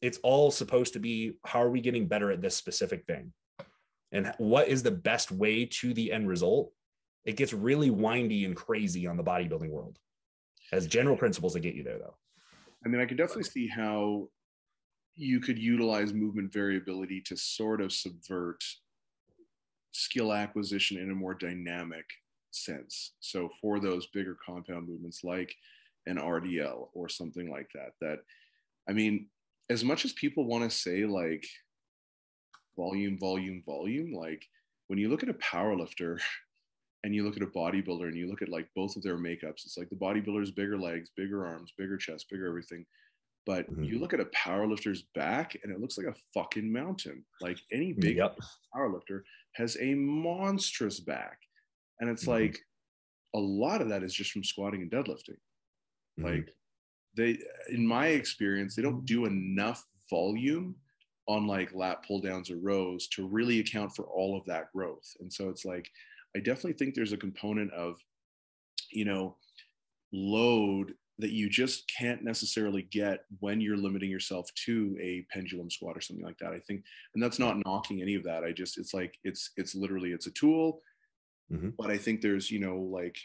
[0.00, 3.32] it's all supposed to be how are we getting better at this specific thing?
[4.12, 6.72] And what is the best way to the end result
[7.24, 9.98] it gets really windy and crazy on the bodybuilding world.
[10.72, 12.16] As general principles that get you there, though.
[12.84, 14.28] I mean, I can definitely see how
[15.14, 18.62] you could utilize movement variability to sort of subvert
[19.92, 22.04] skill acquisition in a more dynamic
[22.50, 23.14] sense.
[23.20, 25.54] So for those bigger compound movements like
[26.06, 28.18] an RDL or something like that, that
[28.88, 29.26] I mean,
[29.68, 31.44] as much as people want to say like
[32.76, 34.46] volume, volume, volume, like
[34.86, 36.20] when you look at a power lifter
[37.04, 39.64] and you look at a bodybuilder and you look at like both of their makeups
[39.64, 42.84] it's like the bodybuilder's bigger legs bigger arms bigger chest bigger everything
[43.46, 43.84] but mm-hmm.
[43.84, 47.92] you look at a powerlifter's back and it looks like a fucking mountain like any
[47.92, 48.36] big yep.
[48.74, 49.22] powerlifter
[49.52, 51.38] has a monstrous back
[52.00, 52.42] and it's mm-hmm.
[52.42, 52.58] like
[53.34, 55.38] a lot of that is just from squatting and deadlifting
[56.18, 56.24] mm-hmm.
[56.24, 56.54] like
[57.16, 57.38] they
[57.70, 60.74] in my experience they don't do enough volume
[61.26, 65.14] on like lat pull downs or rows to really account for all of that growth
[65.20, 65.88] and so it's like
[66.38, 67.98] I definitely think there's a component of,
[68.92, 69.36] you know,
[70.12, 75.96] load that you just can't necessarily get when you're limiting yourself to a pendulum squat
[75.96, 76.52] or something like that.
[76.52, 76.84] I think,
[77.14, 78.44] and that's not knocking any of that.
[78.44, 80.80] I just, it's like, it's, it's literally, it's a tool,
[81.52, 81.70] mm-hmm.
[81.76, 83.16] but I think there's, you know, like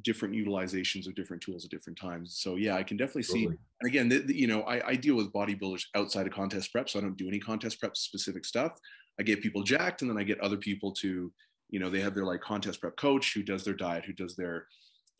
[0.00, 2.38] different utilizations of different tools at different times.
[2.40, 3.48] So yeah, I can definitely totally.
[3.48, 6.72] see, and again, the, the, you know, I, I deal with bodybuilders outside of contest
[6.72, 6.88] prep.
[6.88, 8.72] So I don't do any contest prep specific stuff.
[9.20, 11.30] I get people jacked and then I get other people to,
[11.70, 14.36] you know they have their like contest prep coach who does their diet who does
[14.36, 14.66] their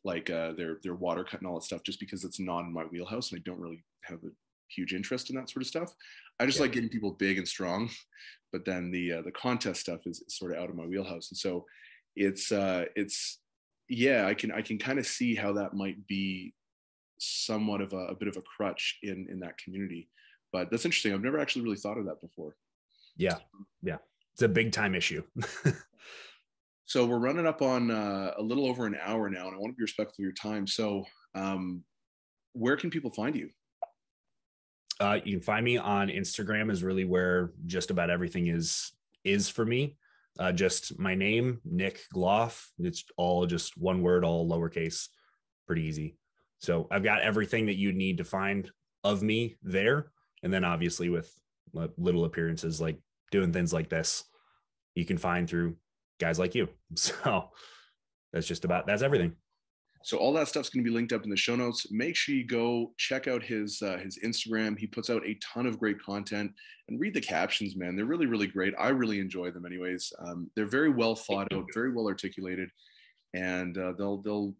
[0.05, 2.73] like uh, their their water cut and all that stuff just because it's not in
[2.73, 4.29] my wheelhouse and i don't really have a
[4.69, 5.95] huge interest in that sort of stuff.
[6.41, 6.63] I just yeah.
[6.63, 7.89] like getting people big and strong
[8.53, 11.31] but then the uh, the contest stuff is sort of out of my wheelhouse.
[11.31, 11.67] And so
[12.15, 13.41] it's uh it's
[13.91, 16.55] yeah i can i can kind of see how that might be
[17.19, 20.09] somewhat of a, a bit of a crutch in in that community.
[20.53, 21.13] But that's interesting.
[21.13, 22.57] I've never actually really thought of that before.
[23.17, 23.37] Yeah.
[23.83, 23.99] Yeah.
[24.33, 25.23] It's a big time issue
[26.87, 29.73] So we're running up on uh, a little over an hour now, and I want
[29.73, 30.69] to be respectful of your time.
[30.69, 31.05] So,
[31.35, 31.83] um,
[32.53, 33.51] where can people find you?
[35.01, 38.93] Uh, you can find me on Instagram is really where just about everything is
[39.25, 39.97] is for me.
[40.39, 42.67] Uh, just my name, Nick Gloff.
[42.79, 45.09] It's all just one word, all lowercase,
[45.67, 46.17] pretty easy.
[46.61, 48.71] So I've got everything that you need to find
[49.03, 50.13] of me there.
[50.43, 51.33] And then obviously with
[51.73, 52.99] little appearances like
[53.31, 54.25] doing things like this,
[54.95, 55.77] you can find through
[56.19, 56.69] guys like you.
[56.97, 57.51] So
[58.33, 59.35] that's just about that's everything.
[60.07, 61.91] So all that stuff's going to be linked up in the show notes.
[61.91, 64.79] Make sure you go check out his uh, his Instagram.
[64.79, 66.53] He puts out a ton of great content
[66.89, 67.97] and read the captions, man.
[67.97, 68.73] They're really really great.
[68.79, 70.13] I really enjoy them, anyways.
[70.21, 72.71] Um, they're very well thought out, very well articulated,
[73.35, 74.55] and uh, they'll they'll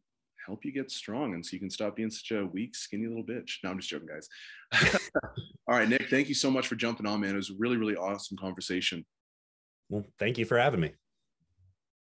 [0.45, 3.25] help you get strong, and so you can stop being such a weak, skinny little
[3.25, 3.59] bitch.
[3.63, 4.29] No, I'm just joking, guys.
[5.69, 7.35] all right, Nick, thank you so much for jumping on, man.
[7.35, 9.07] It was a really really awesome conversation.
[9.89, 10.93] Well, thank you for having me.